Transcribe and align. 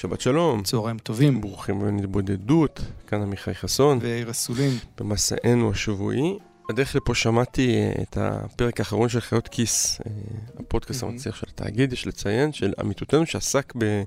שבת 0.00 0.20
שלום. 0.20 0.62
צהריים 0.62 0.98
טובים. 0.98 1.40
ברוכים 1.40 1.96
להתבודדות, 1.96 2.80
כאן 3.06 3.22
עמיחי 3.22 3.54
חסון. 3.54 3.98
ורסולין. 4.02 4.70
במסענו 4.98 5.70
השבועי. 5.70 6.38
בדרך 6.68 6.96
לפה 6.96 7.14
שמעתי 7.14 7.88
את 8.02 8.16
הפרק 8.20 8.80
האחרון 8.80 9.08
של 9.08 9.20
חיות 9.20 9.48
כיס, 9.48 10.00
אה, 10.00 10.12
הפודקאסט 10.58 11.02
המצליח 11.02 11.36
של 11.36 11.46
התאגיד, 11.48 11.92
יש 11.92 12.06
לציין, 12.06 12.52
של 12.52 12.72
עמיתותינו 12.78 13.26
שעסק 13.26 13.72
ב... 13.78 14.02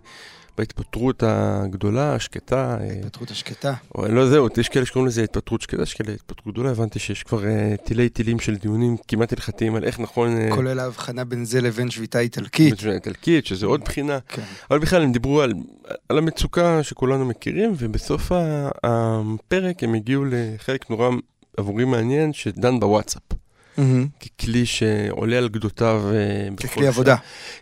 בהתפטרות 0.58 1.24
הגדולה, 1.28 2.16
השקטה. 2.16 2.78
אה, 2.82 2.88
ההתפטרות 2.90 3.32
השקטה. 3.32 3.74
או 3.96 4.08
לא 4.08 4.30
זהו, 4.30 4.48
יש 4.58 4.70
כאלה 4.70 4.86
שקוראים 4.86 5.08
לזה 5.08 5.24
התפטרות 5.24 5.62
שקטה, 5.62 5.82
יש 5.82 5.94
כאלה 5.94 6.14
התפטרות 6.14 6.48
גדולה, 6.48 6.72
הבנתי 6.72 7.00
שיש 7.00 7.24
כבר 7.24 7.44
uh, 7.44 7.86
תילי 7.86 8.10
תילים 8.10 8.40
של 8.40 8.56
דיונים 8.56 8.98
כמעט 9.08 9.34
הלכתיים 9.34 9.76
על 9.76 9.84
איך 9.84 10.00
נכון... 10.00 10.38
Uh, 10.38 10.56
כולל 10.56 10.80
ההבחנה 10.80 11.24
בין 11.24 11.46
זה 11.46 11.62
לבין 11.62 11.92
שביתה 11.92 12.20
איטלקית. 12.20 12.80
שביתה 12.80 12.96
איטלקית, 12.96 13.46
שזה 13.46 13.66
עוד 13.66 13.82
בחינה. 13.82 14.20
כן. 14.28 14.44
אבל 14.72 14.80
בכלל 14.80 15.02
הם 15.02 15.12
דיברו 15.12 15.42
על, 15.42 15.54
על 16.10 16.18
המצוקה 16.18 16.84
שכולנו 16.84 17.26
מכירים, 17.26 17.74
ובסוף 17.78 18.32
הפרק 18.84 19.84
הם 19.84 19.94
הגיעו 19.94 20.26
לחלק 20.32 20.90
נורא 20.90 21.10
עבורי 21.58 21.86
מעניין, 21.86 22.34
שדן 22.34 22.80
בוואטסאפ. 22.80 23.41
Mm-hmm. 23.78 24.28
ככלי 24.38 24.66
שעולה 24.66 25.38
על 25.38 25.50
גדותיו. 25.50 26.04
אה, 26.14 26.56
ככלי 26.58 26.88
עבודה. 26.88 27.16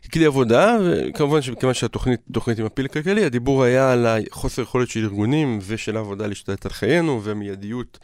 ככלי 0.04 0.26
עבודה, 0.26 0.78
וכמובן 0.86 1.42
שמכיוון 1.42 1.74
שהתוכנית 1.74 2.20
תוכנית 2.32 2.60
עם 2.60 2.66
הפיל 2.66 2.86
הכלכלי, 2.86 3.26
הדיבור 3.26 3.64
היה 3.64 3.92
על 3.92 4.08
החוסר 4.08 4.62
יכולת 4.62 4.90
של 4.90 5.04
ארגונים 5.04 5.60
ושל 5.68 5.98
העבודה 5.98 6.28
להשתלט 6.28 6.66
על 6.66 6.72
חיינו, 6.72 7.24
והמיידיות 7.24 8.00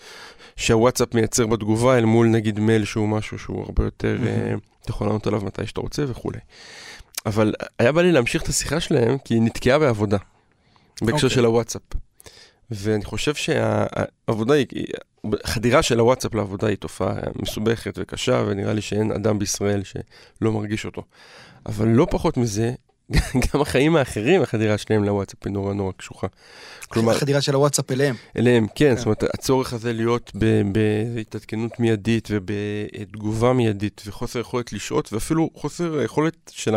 שהוואטסאפ 0.55 1.13
מייצר 1.13 1.45
בתגובה 1.47 1.97
אל 1.97 2.05
מול 2.05 2.27
נגיד 2.27 2.59
מייל 2.59 2.85
שהוא 2.85 3.09
משהו 3.09 3.39
שהוא 3.39 3.63
הרבה 3.63 3.83
יותר, 3.83 4.17
mm-hmm. 4.21 4.59
אתה 4.81 4.91
יכול 4.91 5.07
לענות 5.07 5.27
עליו 5.27 5.41
מתי 5.45 5.67
שאתה 5.67 5.81
רוצה 5.81 6.03
וכולי. 6.07 6.39
אבל 7.25 7.53
היה 7.79 7.91
בא 7.91 8.01
לי 8.01 8.11
להמשיך 8.11 8.43
את 8.43 8.47
השיחה 8.47 8.79
שלהם, 8.79 9.17
כי 9.17 9.33
היא 9.33 9.41
נתקעה 9.41 9.79
בעבודה, 9.79 10.17
בהקשר 11.01 11.11
okay. 11.11 11.13
אוקיי. 11.13 11.29
של 11.29 11.45
הוואטסאפ. 11.45 11.81
ואני 12.71 13.05
חושב 13.05 13.35
שהעבודה 13.35 14.53
היא, 14.53 14.85
חדירה 15.45 15.83
של 15.83 15.99
הוואטסאפ 15.99 16.35
לעבודה 16.35 16.67
היא 16.67 16.77
תופעה 16.77 17.15
מסובכת 17.41 17.93
וקשה, 17.97 18.43
ונראה 18.47 18.73
לי 18.73 18.81
שאין 18.81 19.11
אדם 19.11 19.39
בישראל 19.39 19.83
שלא 19.83 20.51
מרגיש 20.51 20.85
אותו. 20.85 21.03
אבל 21.65 21.87
לא 21.87 22.07
פחות 22.09 22.37
מזה, 22.37 22.73
גם 23.53 23.61
החיים 23.61 23.95
האחרים, 23.95 24.41
החדירה 24.41 24.77
שלהם 24.77 25.03
לוואטסאפ 25.03 25.39
היא 25.45 25.53
נורא 25.53 25.73
נורא 25.73 25.91
קשוחה. 25.97 26.27
כלומר... 26.87 27.11
החדירה 27.11 27.41
של 27.41 27.55
הוואטסאפ 27.55 27.91
אליהם. 27.91 28.15
אליהם, 28.37 28.67
כן, 28.67 28.73
כן. 28.75 28.95
זאת 28.97 29.05
אומרת, 29.05 29.23
הצורך 29.23 29.73
הזה 29.73 29.93
להיות 29.93 30.31
בהתעדכנות 31.13 31.79
מיידית 31.79 32.27
ובתגובה 32.31 33.53
מיידית, 33.53 34.01
וחוסר 34.05 34.39
יכולת 34.39 34.73
לשהות, 34.73 35.13
ואפילו 35.13 35.49
חוסר 35.53 36.01
יכולת 36.01 36.51
של 36.51 36.75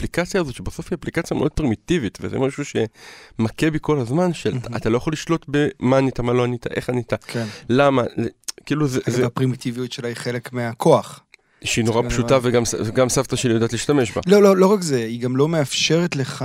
האפליקציה 0.00 0.40
הזאת, 0.40 0.54
שבסוף 0.54 0.86
היא 0.90 0.98
אפליקציה 1.00 1.36
מאוד 1.36 1.52
פרימיטיבית, 1.52 2.18
וזה 2.20 2.38
משהו 2.38 2.64
שמכה 2.64 3.70
בי 3.70 3.78
כל 3.80 3.98
הזמן, 3.98 4.32
שאתה 4.32 4.88
לא 4.88 4.96
יכול 4.96 5.12
לשלוט 5.12 5.46
במה 5.48 5.98
ענית, 5.98 6.20
מה 6.20 6.32
לא 6.32 6.44
ענית, 6.44 6.66
איך 6.66 6.88
ענית, 6.88 7.12
כן. 7.26 7.46
למה, 7.68 8.02
כאילו 8.66 8.88
זה... 8.88 9.00
זה... 9.06 9.26
הפרימיטיביות 9.26 9.92
שלה 9.92 10.08
היא 10.08 10.16
חלק 10.16 10.52
מהכוח. 10.52 11.20
שהיא 11.64 11.84
נורא 11.84 12.08
פשוטה 12.08 12.38
וגם, 12.42 12.62
וגם 12.84 13.08
סבתא 13.08 13.36
שלי 13.36 13.54
יודעת 13.54 13.72
להשתמש 13.72 14.12
בה. 14.12 14.20
לא, 14.26 14.42
לא, 14.42 14.56
לא 14.56 14.66
רק 14.66 14.82
זה, 14.82 14.98
היא 14.98 15.20
גם 15.20 15.36
לא 15.36 15.48
מאפשרת 15.48 16.16
לך 16.16 16.44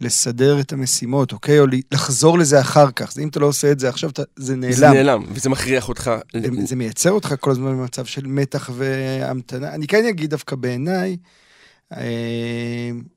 לסדר 0.00 0.60
את 0.60 0.72
המשימות, 0.72 1.32
אוקיי? 1.32 1.60
או 1.60 1.66
לחזור 1.92 2.38
לזה 2.38 2.60
אחר 2.60 2.90
כך. 2.90 3.18
אם 3.18 3.28
אתה 3.28 3.40
לא 3.40 3.46
עושה 3.46 3.72
את 3.72 3.80
זה 3.80 3.88
עכשיו, 3.88 4.10
אתה, 4.10 4.22
זה 4.36 4.56
נעלם. 4.56 4.72
זה 4.72 4.90
נעלם, 4.90 5.24
וזה 5.32 5.50
מכריח 5.50 5.88
אותך. 5.88 6.10
זה, 6.32 6.48
זה 6.64 6.76
מייצר 6.76 7.10
אותך 7.10 7.34
כל 7.40 7.50
הזמן 7.50 7.72
במצב 7.72 8.04
של 8.04 8.26
מתח 8.26 8.70
והמתנה. 8.74 9.74
אני 9.74 9.86
כן 9.86 10.04
אגיד 10.04 10.30
דווקא 10.30 10.56
בעיניי, 10.56 11.16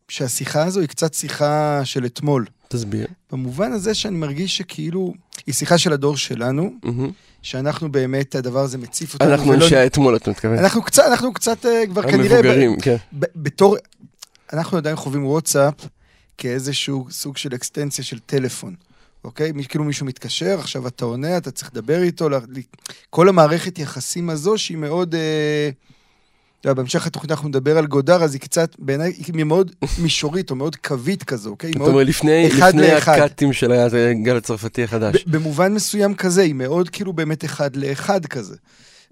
שהשיחה 0.08 0.64
הזו 0.64 0.80
היא 0.80 0.90
קצת 0.90 1.14
שיחה 1.14 1.82
של 1.84 2.06
אתמול. 2.06 2.46
תסביר. 2.68 3.08
במובן 3.32 3.72
הזה 3.72 3.94
שאני 3.94 4.18
מרגיש 4.18 4.58
שכאילו, 4.58 5.14
היא 5.48 5.56
שיחה 5.56 5.78
של 5.78 5.94
הדור 5.94 6.18
שלנו, 6.18 6.72
mm-hmm. 6.86 6.90
שאנחנו 7.42 7.92
באמת, 7.92 8.36
הדבר 8.36 8.60
הזה 8.60 8.78
מציף 8.78 9.14
אותנו. 9.14 9.32
אנחנו 9.32 9.54
אנשי 9.54 9.76
האתמול, 9.76 10.16
אתה 10.16 10.30
מתכוון. 10.30 10.58
אנחנו 10.58 10.82
קצת, 10.82 11.04
אנחנו 11.12 11.34
קצת 11.34 11.66
uh, 11.66 11.90
כבר 11.90 12.02
כנראה... 12.02 12.38
המבוגרים, 12.38 12.80
כן. 12.80 12.96
בתור, 13.36 13.78
אנחנו 14.54 14.78
עדיין 14.78 14.96
חווים 14.96 15.26
וואטסאפ 15.26 15.74
כאיזשהו 16.38 17.08
סוג 17.12 17.38
של 17.38 17.56
אקסטנציה 17.56 18.04
של 18.04 18.20
טלפון. 18.20 18.76
אוקיי? 19.24 19.52
כאילו 19.70 19.84
מישהו 19.84 20.06
מתקשר, 20.06 20.60
עכשיו 20.60 20.88
אתה 20.88 21.06
עונה, 21.06 21.38
אתה 21.38 21.52
צריך 21.52 21.72
לדבר 21.74 22.02
איתו, 22.02 22.30
כל 23.10 23.30
המערכת 23.30 23.80
יחסים 23.80 24.30
הזו 24.30 24.58
שהיא 24.58 24.78
מאוד... 24.78 25.16
אה, 25.16 25.70
אתה 26.66 26.72
יודע, 26.72 26.82
בהמשך 26.82 27.08
התוכנית 27.08 27.32
אנחנו 27.32 27.50
נדבר 27.50 27.78
על 27.78 27.86
גודר, 27.88 28.24
אז 28.24 28.34
היא 28.34 28.42
קצת, 28.42 28.76
בעיניי, 28.80 29.12
היא 29.12 29.46
מאוד 29.46 29.72
מישורית, 30.02 30.52
או 30.52 30.56
מאוד 30.56 30.76
קווית 30.76 31.24
כזו, 31.24 31.50
אוקיי? 31.50 31.72
זאת 31.78 31.88
אומרת, 31.88 32.08
לפני, 32.08 32.50
לפני 32.50 32.92
הקאטים 32.92 33.54
של 33.54 33.72
הגל 33.72 34.38
הצרפתי 34.38 34.84
החדש. 34.84 35.24
במובן 35.28 35.74
מסוים 35.74 36.16
כזה, 36.16 36.42
היא 36.42 36.54
מאוד 36.54 36.90
כאילו 36.90 37.14
באמת 37.14 37.46
אחד 37.46 37.76
לאחד 37.76 38.26
כזה. 38.26 38.56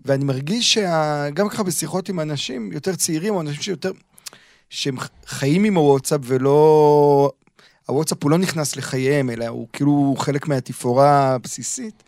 ואני 0.06 0.24
מרגיש 0.24 0.74
שגם 0.74 1.50
ככה 1.50 1.64
בשיחות 1.64 2.10
עם 2.10 2.20
אנשים 2.20 2.72
יותר 2.72 2.96
צעירים, 2.96 3.36
או 3.36 3.42
אנשים 3.42 3.62
שיותר, 3.62 3.92
שהם 4.70 4.96
חיים 5.28 5.64
עם 5.64 5.78
הוואטסאפ 5.78 6.22
ולא... 6.24 7.32
הוואטסאפ 7.86 8.24
הוא 8.24 8.32
לא 8.32 8.38
נכנס 8.38 8.76
לחייהם, 8.76 9.30
אלא 9.30 9.48
הוא 9.48 9.68
כאילו 9.74 10.16
חלק 10.18 10.48
מהתפאורה 10.48 11.34
הבסיסית. 11.34 12.04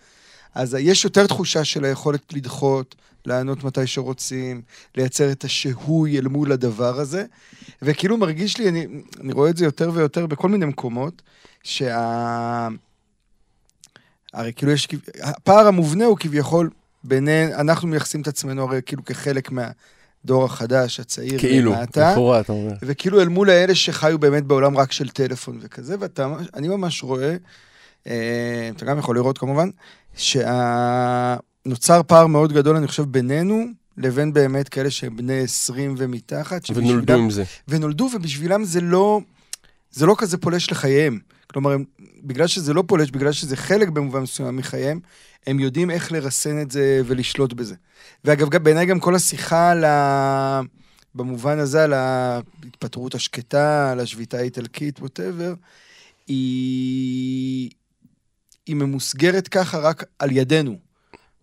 אז 0.56 0.78
יש 0.80 1.04
יותר 1.04 1.28
תחושה 1.28 1.64
של 1.64 1.86
היכולת 1.86 2.34
לדחות, 2.34 2.96
לענות 3.28 3.64
מתי 3.64 3.88
שרוצים, 3.88 4.62
לייצר 4.96 5.32
את 5.32 5.44
השהוי 5.44 6.20
אל 6.20 6.28
מול 6.28 6.52
הדבר 6.52 7.00
הזה. 7.00 7.26
וכאילו 7.82 8.18
מרגיש 8.18 8.58
לי, 8.58 8.70
אני, 8.70 8.88
אני 9.22 9.34
רואה 9.34 9.50
את 9.50 9.58
זה 9.58 9.66
יותר 9.66 9.92
ויותר 9.94 10.26
בכל 10.26 10.50
מיני 10.50 10.66
מקומות, 10.66 11.22
שה... 11.64 12.68
הרי 14.34 14.54
כאילו 14.56 14.72
יש, 14.72 14.88
הפער 15.22 15.68
המובנה 15.68 16.06
הוא 16.06 16.18
כביכול 16.18 16.70
בינינו, 17.04 17.54
אנחנו 17.54 17.88
מייחסים 17.88 18.22
את 18.22 18.28
עצמנו 18.28 18.64
הרי 18.64 18.82
כאילו 18.86 19.06
כחלק 19.06 19.52
מהדור 19.52 20.46
החדש, 20.46 21.00
הצעיר, 21.00 21.40
כאילו, 21.40 21.74
לכאורה, 21.98 22.40
אתה 22.40 22.52
אומר. 22.52 22.74
וכאילו 22.82 23.22
אל 23.22 23.28
מול 23.28 23.50
האלה 23.50 23.76
שחיו 23.76 24.20
באמת 24.20 24.44
בעולם 24.44 24.78
רק 24.78 24.92
של 24.92 25.10
טלפון 25.10 25.60
וכזה, 25.62 25.96
ואני 26.00 26.68
ממש 26.68 27.04
רואה, 27.04 27.36
אה, 28.08 28.70
אתה 28.76 28.86
גם 28.86 29.00
יכול 29.00 29.16
לראות 29.16 29.38
כמובן, 29.38 29.70
שה... 30.16 31.38
נוצר 31.66 32.02
פער 32.08 32.28
מאוד 32.28 32.54
גדול, 32.54 32.76
אני 32.76 32.88
חושב, 32.88 33.04
בינינו 33.04 33.66
לבין 33.98 34.34
באמת 34.34 34.70
כאלה 34.70 34.92
שהם 34.92 35.18
בני 35.18 35.40
20 35.40 35.96
ומתחת. 35.98 36.62
ונולדו 36.76 37.14
עם 37.14 37.30
זה. 37.30 37.44
ונולדו, 37.68 38.10
ובשבילם 38.16 38.64
זה 38.64 38.82
לא, 38.82 39.22
זה 39.92 40.06
לא 40.06 40.16
כזה 40.18 40.38
פולש 40.38 40.72
לחייהם. 40.72 41.20
כלומר, 41.48 41.72
הם, 41.72 41.84
בגלל 42.24 42.48
שזה 42.48 42.74
לא 42.74 42.84
פולש, 42.88 43.12
בגלל 43.12 43.32
שזה 43.32 43.56
חלק 43.56 43.90
במובן 43.90 44.22
מסוים 44.22 44.56
מחייהם, 44.56 45.00
הם 45.48 45.60
יודעים 45.60 45.92
איך 45.92 46.12
לרסן 46.12 46.62
את 46.62 46.72
זה 46.72 47.02
ולשלוט 47.06 47.54
בזה. 47.54 47.76
ואגב, 48.26 48.58
בעיניי 48.58 48.86
גם 48.86 49.00
כל 49.00 49.16
השיחה 49.16 49.72
על 49.72 49.84
ה... 49.84 50.62
במובן 51.16 51.60
הזה, 51.60 51.84
על 51.84 51.94
ההתפטרות 51.94 53.16
השקטה, 53.16 53.92
על 53.92 54.00
השביתה 54.00 54.38
האיטלקית, 54.38 55.00
ווטאבר, 55.00 55.54
היא... 56.28 57.70
היא 58.66 58.76
ממוסגרת 58.76 59.48
ככה 59.48 59.78
רק 59.78 60.04
על 60.20 60.32
ידינו. 60.32 60.85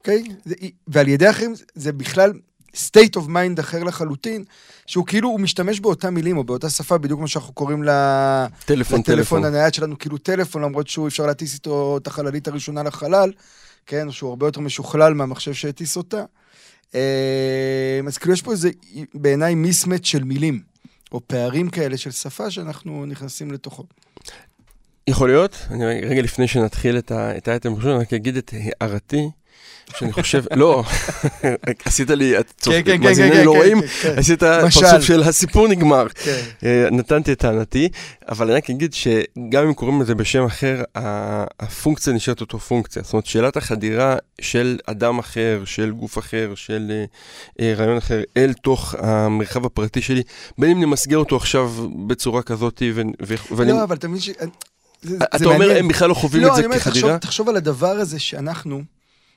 אוקיי? 0.03 0.25
Okay? 0.49 0.53
ועל 0.87 1.09
ידי 1.09 1.31
אחרים 1.31 1.55
זה 1.75 1.93
בכלל 1.93 2.33
state 2.77 3.17
of 3.17 3.27
mind 3.29 3.61
אחר 3.61 3.85
לחלוטין, 3.85 4.45
שהוא 4.87 5.07
כאילו, 5.07 5.29
הוא 5.29 5.41
משתמש 5.41 5.81
באותה 5.81 6.11
מילים 6.11 6.37
או 6.37 6.45
באותה 6.45 6.71
שפה, 6.71 6.99
בדיוק 6.99 7.19
כמו 7.19 7.29
שאנחנו 7.29 7.53
קוראים 7.55 7.83
לטלפון, 7.83 9.01
לטלפון 9.01 9.45
הנייד 9.45 9.75
שלנו, 9.75 9.99
כאילו 9.99 10.19
טלפון, 10.19 10.63
למרות 10.63 10.89
שהוא 10.89 11.09
אפשר 11.09 11.27
להטיס 11.27 11.55
איתו 11.55 11.99
את 12.03 12.07
החללית 12.07 12.49
הראשונה 12.49 12.83
לחלל, 12.83 13.33
כן? 13.87 14.11
שהוא 14.11 14.31
הרבה 14.31 14.47
יותר 14.47 14.61
משוכלל 14.61 15.15
מהמחשב 15.15 15.53
שהטיס 15.53 15.97
אותה. 15.97 16.25
אה, 16.95 18.01
אז 18.07 18.19
כאילו 18.19 18.33
יש 18.35 18.43
פה 18.43 18.53
איזה, 18.53 18.71
בעיניי, 19.15 19.55
מיסמט 19.55 20.05
של 20.05 20.25
מילים, 20.25 20.61
או 21.13 21.21
פערים 21.27 21.71
כאלה 21.71 21.97
של 21.97 22.11
שפה 22.11 22.51
שאנחנו 22.51 23.07
נכנסים 23.07 23.53
לתוכו. 23.53 23.85
יכול 25.07 25.29
להיות, 25.29 25.57
אני 25.71 25.85
רגע 25.85 26.23
לפני 26.23 26.49
שנתחיל 26.49 26.99
את 27.09 27.13
האייטם, 27.49 27.75
אני 27.75 27.93
רק 27.93 28.13
אגיד 28.13 28.37
את 28.37 28.55
הערתי. 28.81 29.31
שאני 29.99 30.13
חושב, 30.13 30.45
לא, 30.55 30.85
עשית 31.85 32.11
לי, 32.11 32.35
כן, 32.63 32.71
כן, 32.71 32.83
כן, 32.85 33.03
מאזינים 33.03 33.45
לא 33.45 33.51
רואים. 33.51 33.81
עשית. 34.17 34.43
פרצוף 34.43 35.03
של 35.03 35.23
הסיפור 35.23 35.69
נגמר. 35.69 36.07
אה, 36.65 36.89
נתנתי 36.91 37.33
את 37.33 37.39
טענתי, 37.39 37.89
אבל 38.29 38.47
אני 38.47 38.57
רק 38.57 38.71
אגיד 38.71 38.95
שגם 38.95 39.67
אם 39.67 39.75
קוראים 39.75 40.03
לזה 40.03 40.15
בשם 40.15 40.45
אחר, 40.45 40.83
הפונקציה 41.61 42.13
נשארת 42.13 42.41
אותו 42.41 42.59
פונקציה. 42.59 43.03
זאת 43.03 43.13
אומרת, 43.13 43.27
שאלת 43.27 43.57
החדירה 43.57 44.17
של 44.41 44.79
אדם 44.87 45.19
אחר, 45.19 45.63
של 45.65 45.91
גוף 45.91 46.19
אחר, 46.19 46.53
של 46.55 47.05
אה, 47.61 47.75
רעיון 47.77 47.97
אחר, 47.97 48.23
אל 48.37 48.53
תוך 48.53 48.95
המרחב 48.99 49.67
הפרטי 49.67 50.03
שלי, 50.03 50.23
בין 50.59 50.71
אם 50.71 50.81
נמסגר 50.81 51.19
אותו 51.19 51.37
עכשיו 51.37 51.73
בצורה 52.07 52.43
כזאת, 52.43 52.83
ואני... 53.51 53.73
לא, 53.73 53.83
אבל 53.85 53.97
מבין 54.09 54.21
ש... 54.21 54.31
אתה 55.37 55.45
אומר. 55.45 55.77
הם 55.79 55.89
בכלל 55.89 56.09
לא 56.09 56.15
חווים 56.15 56.43
לא, 56.43 56.49
את 56.49 56.55
זה 56.55 56.59
אני 56.59 56.67
אומר, 56.67 56.79
כחדירה? 56.79 57.09
תחשוב, 57.09 57.17
תחשוב 57.19 57.49
על 57.49 57.57
הדבר 57.57 57.87
הזה 57.87 58.19
שאנחנו, 58.19 58.83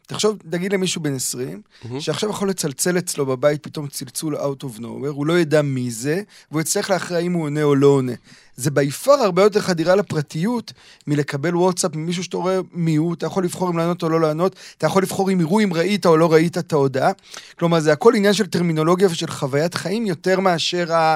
תחשוב, 0.07 0.37
נגיד 0.51 0.73
למישהו 0.73 1.01
בן 1.01 1.15
20, 1.15 1.61
מהמם. 1.83 2.01
שעכשיו 2.01 2.29
יכול 2.29 2.49
לצלצל 2.49 2.97
אצלו 2.97 3.25
בבית 3.25 3.63
פתאום 3.63 3.87
צלצול 3.87 4.35
out 4.35 4.63
of 4.63 4.79
nowhere, 4.79 5.09
הוא 5.09 5.25
לא 5.25 5.39
ידע 5.39 5.61
מי 5.61 5.91
זה, 5.91 6.21
והוא 6.51 6.61
יצטרך 6.61 6.89
להכריע 6.89 7.19
אם 7.19 7.33
הוא 7.33 7.43
עונה 7.43 7.63
או 7.63 7.75
לא 7.75 7.87
עונה. 7.87 8.11
זה 8.55 8.71
ביפר 8.71 9.11
הרבה 9.11 9.43
יותר 9.43 9.61
חדירה 9.61 9.95
לפרטיות 9.95 10.73
מלקבל 11.07 11.55
וואטסאפ 11.55 11.95
ממישהו 11.95 12.23
שאתה 12.23 12.37
רואה 12.37 12.59
מי 12.73 12.95
הוא, 12.95 13.13
אתה 13.13 13.25
יכול 13.25 13.43
לבחור 13.43 13.69
אם 13.69 13.77
לענות 13.77 14.03
או 14.03 14.09
לא 14.09 14.21
לענות, 14.21 14.55
אתה 14.77 14.85
יכול 14.85 15.03
לבחור 15.03 15.31
אם 15.31 15.41
יראו 15.41 15.59
אם 15.59 15.73
ראית 15.73 16.05
או 16.05 16.17
לא 16.17 16.33
ראית 16.33 16.57
את 16.57 16.73
ההודעה. 16.73 17.11
כלומר, 17.59 17.79
זה 17.79 17.91
הכל 17.91 18.15
עניין 18.15 18.33
של 18.33 18.45
טרמינולוגיה 18.45 19.07
ושל 19.11 19.27
חוויית 19.27 19.73
חיים 19.73 20.05
יותר 20.05 20.39
מאשר 20.39 20.93
ה... 20.93 21.15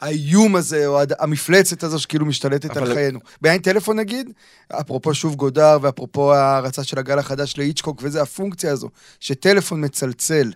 האיום 0.00 0.56
הזה, 0.56 0.86
או 0.86 1.00
המפלצת 1.18 1.82
הזו 1.82 1.98
שכאילו 1.98 2.26
משתלטת 2.26 2.76
אבל- 2.76 2.88
על 2.88 2.94
חיינו. 2.94 3.18
בעין 3.40 3.62
טלפון 3.62 3.98
נגיד, 3.98 4.30
אפרופו 4.72 5.14
שוב 5.14 5.34
גודר, 5.34 5.78
ואפרופו 5.82 6.34
ההרצה 6.34 6.84
של 6.84 6.98
הגל 6.98 7.18
החדש 7.18 7.54
לאיצ'קוק, 7.58 8.00
וזה 8.02 8.22
הפונקציה 8.22 8.72
הזו, 8.72 8.88
שטלפון 9.20 9.84
מצלצל, 9.84 10.52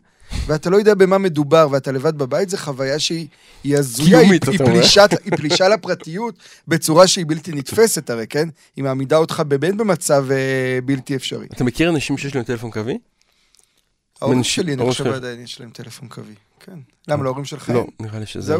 ואתה 0.46 0.70
לא 0.70 0.76
יודע 0.76 0.94
במה 0.94 1.19
מדובר, 1.19 1.69
ואתה 1.70 1.93
לבד 1.93 2.19
בבית, 2.19 2.50
זו 2.50 2.56
חוויה 2.56 2.99
שהיא 2.99 3.26
היא 3.64 3.76
הזויה, 3.76 4.19
היא, 4.19 4.31
היא. 4.46 4.58
פלישת, 4.58 5.11
היא 5.25 5.32
פלישה 5.37 5.69
לפרטיות 5.69 6.35
בצורה 6.69 7.06
שהיא 7.06 7.25
בלתי 7.29 7.52
נתפסת 7.52 8.11
הרי, 8.11 8.26
כן? 8.26 8.49
היא 8.76 8.85
מעמידה 8.85 9.17
אותך 9.17 9.43
באמת 9.49 9.76
במצב 9.76 10.26
אה, 10.31 10.79
בלתי 10.85 11.17
אפשרי. 11.17 11.46
אתה 11.46 11.64
מכיר 11.64 11.91
אנשים 11.91 12.19
שיש 12.19 12.35
להם 12.35 12.44
טלפון 12.44 12.70
קווי? 12.70 12.99
ההורים 14.23 14.44
שלי, 14.44 14.75
אני 14.75 14.82
חושב. 14.82 15.06
עדיין 15.06 15.41
יש 15.41 15.61
להם 15.61 15.70
טלפון 15.70 16.08
קווי. 16.08 16.35
כן. 16.61 16.79
למה, 17.08 17.23
להורים 17.25 17.44
שלך? 17.44 17.70
לא? 17.70 17.87
נראה 18.00 18.19
לי 18.19 18.26
שזה... 18.26 18.56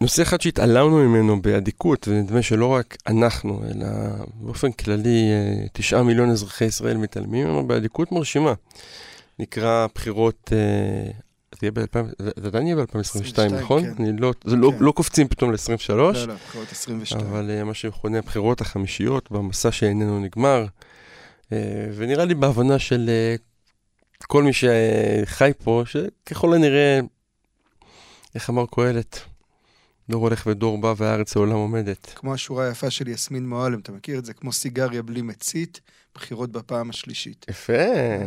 נושא 0.00 0.22
אחד 0.22 0.40
שהתעלמנו 0.40 0.96
ממנו 0.96 1.42
באדיקות, 1.42 2.08
ונדמה 2.08 2.42
שלא 2.42 2.66
רק 2.66 2.96
אנחנו, 3.06 3.62
אלא 3.64 3.86
באופן 4.40 4.72
כללי 4.72 5.30
אה, 5.30 5.66
תשעה 5.72 6.02
מיליון 6.02 6.30
אזרחי 6.30 6.64
ישראל 6.64 6.96
מתעלמים 6.96 7.46
ממנו 7.46 7.66
באדיקות 7.66 8.12
מרשימה. 8.12 8.54
נקרא 9.38 9.86
בחירות, 9.94 10.52
אה, 10.52 11.10
זה 11.52 11.58
יהיה 11.62 11.70
ב-2000, 11.70 12.06
זה 12.18 12.30
זה 12.36 12.46
עדיין 12.46 12.66
יהיה 12.66 12.76
ב-2022, 12.76 12.98
22, 12.98 13.54
נכון? 13.54 13.82
כן. 13.82 14.02
אני 14.02 14.12
לא, 14.16 14.32
זה 14.44 14.56
לא, 14.56 14.70
כן. 14.70 14.84
לא 14.84 14.92
קופצים 14.92 15.28
פתאום 15.28 15.52
ל-23, 15.52 15.88
לא, 15.88 16.12
לא, 16.12 16.34
בחירות 16.34 16.72
22. 16.72 17.26
אבל 17.26 17.50
אה, 17.50 17.64
מה 17.64 17.74
שמכונה 17.74 18.18
הבחירות 18.18 18.60
החמישיות, 18.60 19.30
במסע 19.30 19.72
שאיננו 19.72 20.20
נגמר, 20.20 20.66
אה, 21.52 21.58
ונראה 21.96 22.24
לי 22.24 22.34
בהבנה 22.34 22.78
של 22.78 23.10
כל 24.22 24.42
מי 24.42 24.50
שחי 24.52 25.50
פה, 25.64 25.82
שככל 25.86 26.54
הנראה, 26.54 27.00
איך 28.34 28.50
אמר 28.50 28.64
קהלת, 28.70 29.20
דור 30.10 30.22
הולך 30.22 30.46
ודור 30.46 30.78
בא 30.78 30.94
והארץ 30.96 31.36
לעולם 31.36 31.52
עומדת. 31.52 32.12
כמו 32.14 32.34
השורה 32.34 32.66
היפה 32.68 32.90
של 32.90 33.08
יסמין 33.08 33.48
מועלם, 33.48 33.78
אתה 33.78 33.92
מכיר 33.92 34.18
את 34.18 34.24
זה? 34.24 34.32
כמו 34.32 34.52
סיגריה 34.52 35.02
בלי 35.02 35.22
מצית, 35.22 35.80
בחירות 36.14 36.52
בפעם 36.52 36.90
השלישית. 36.90 37.46
יפה, 37.50 37.72
אה, 37.72 38.18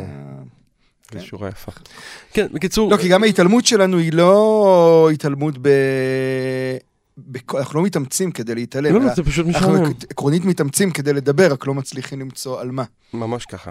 זו 1.12 1.18
כן. 1.18 1.20
שורה 1.20 1.48
יפה. 1.48 1.72
כן, 2.32 2.46
בקיצור, 2.52 2.90
לא, 2.90 2.96
כי 2.96 3.08
גם 3.08 3.22
ההתעלמות 3.22 3.66
שלנו 3.66 3.98
היא 3.98 4.12
לא 4.12 5.08
התעלמות 5.12 5.54
ב... 5.62 5.68
בכ- 7.18 7.54
אנחנו 7.54 7.80
לא 7.80 7.86
מתאמצים 7.86 8.32
כדי 8.32 8.54
להתעלם, 8.54 8.92
לא, 8.94 8.98
אלא 9.00 9.08
לא, 9.08 9.14
זה 9.14 9.22
פשוט 9.22 9.46
אנחנו 9.46 9.72
משעמם. 9.72 9.92
עקרונית 10.10 10.44
מתאמצים 10.44 10.90
כדי 10.90 11.12
לדבר, 11.12 11.52
רק 11.52 11.66
לא 11.66 11.74
מצליחים 11.74 12.20
למצוא 12.20 12.60
על 12.60 12.70
מה. 12.70 12.84
ממש 13.12 13.46
ככה. 13.46 13.70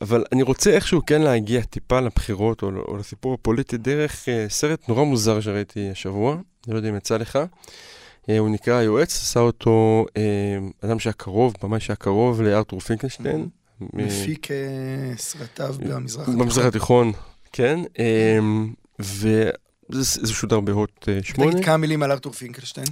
אבל 0.00 0.24
אני 0.32 0.42
רוצה 0.42 0.70
איכשהו 0.70 1.00
כן 1.06 1.22
להגיע 1.22 1.60
טיפה 1.62 2.00
לבחירות 2.00 2.62
או, 2.62 2.68
או 2.88 2.96
לסיפור 2.96 3.34
הפוליטי 3.34 3.76
דרך 3.76 4.28
אה, 4.28 4.46
סרט 4.48 4.88
נורא 4.88 5.04
מוזר 5.04 5.40
שראיתי 5.40 5.90
השבוע, 5.90 6.32
אני 6.34 6.42
לא 6.72 6.76
יודע 6.76 6.88
אם 6.88 6.96
יצא 6.96 7.16
לך. 7.16 7.38
אה, 8.28 8.38
הוא 8.38 8.48
נקרא 8.50 8.74
היועץ, 8.74 9.16
עשה 9.22 9.40
אותו 9.40 10.06
אה, 10.16 10.22
אדם 10.84 10.98
שהיה 10.98 11.12
קרוב, 11.12 11.54
ממש 11.64 11.86
שהיה 11.86 11.96
קרוב 11.96 12.42
לארתור 12.42 12.80
פינקלשטיין. 12.80 13.48
מפיק 13.80 14.50
אה, 14.50 14.56
סרטיו 15.16 15.74
במזרח 15.78 16.22
התיכון. 16.22 16.38
במזרח 16.38 16.64
התיכון, 16.66 17.12
כן. 17.52 17.80
אה, 17.98 18.38
וזה 19.90 20.26
זה 20.26 20.32
שודר 20.32 20.60
בהוט 20.60 21.08
אה, 21.08 21.18
שמונה. 21.22 21.52
תגיד 21.52 21.64
כמה 21.64 21.76
מילים 21.76 22.02
על 22.02 22.12
ארתור 22.12 22.32
פינקלשטיין. 22.32 22.86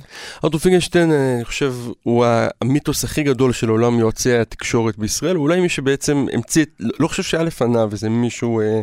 ארתור 0.44 0.60
פינקלשטיין, 0.60 1.12
אה, 1.12 1.34
אני 1.36 1.44
חושב, 1.44 1.74
הוא 2.02 2.24
המיתוס 2.60 3.04
הכי 3.04 3.22
גדול 3.22 3.52
של 3.52 3.68
עולם 3.68 3.98
יועצי 3.98 4.32
התקשורת 4.38 4.98
בישראל, 4.98 5.36
אולי 5.36 5.60
מי 5.60 5.68
שבעצם 5.68 6.26
המציא, 6.32 6.62
את- 6.62 6.68
לא 7.00 7.08
חושב 7.08 7.22
שהיה 7.22 7.42
לפניו 7.44 7.88
איזה 7.92 8.08
מישהו 8.08 8.60
אה, 8.60 8.80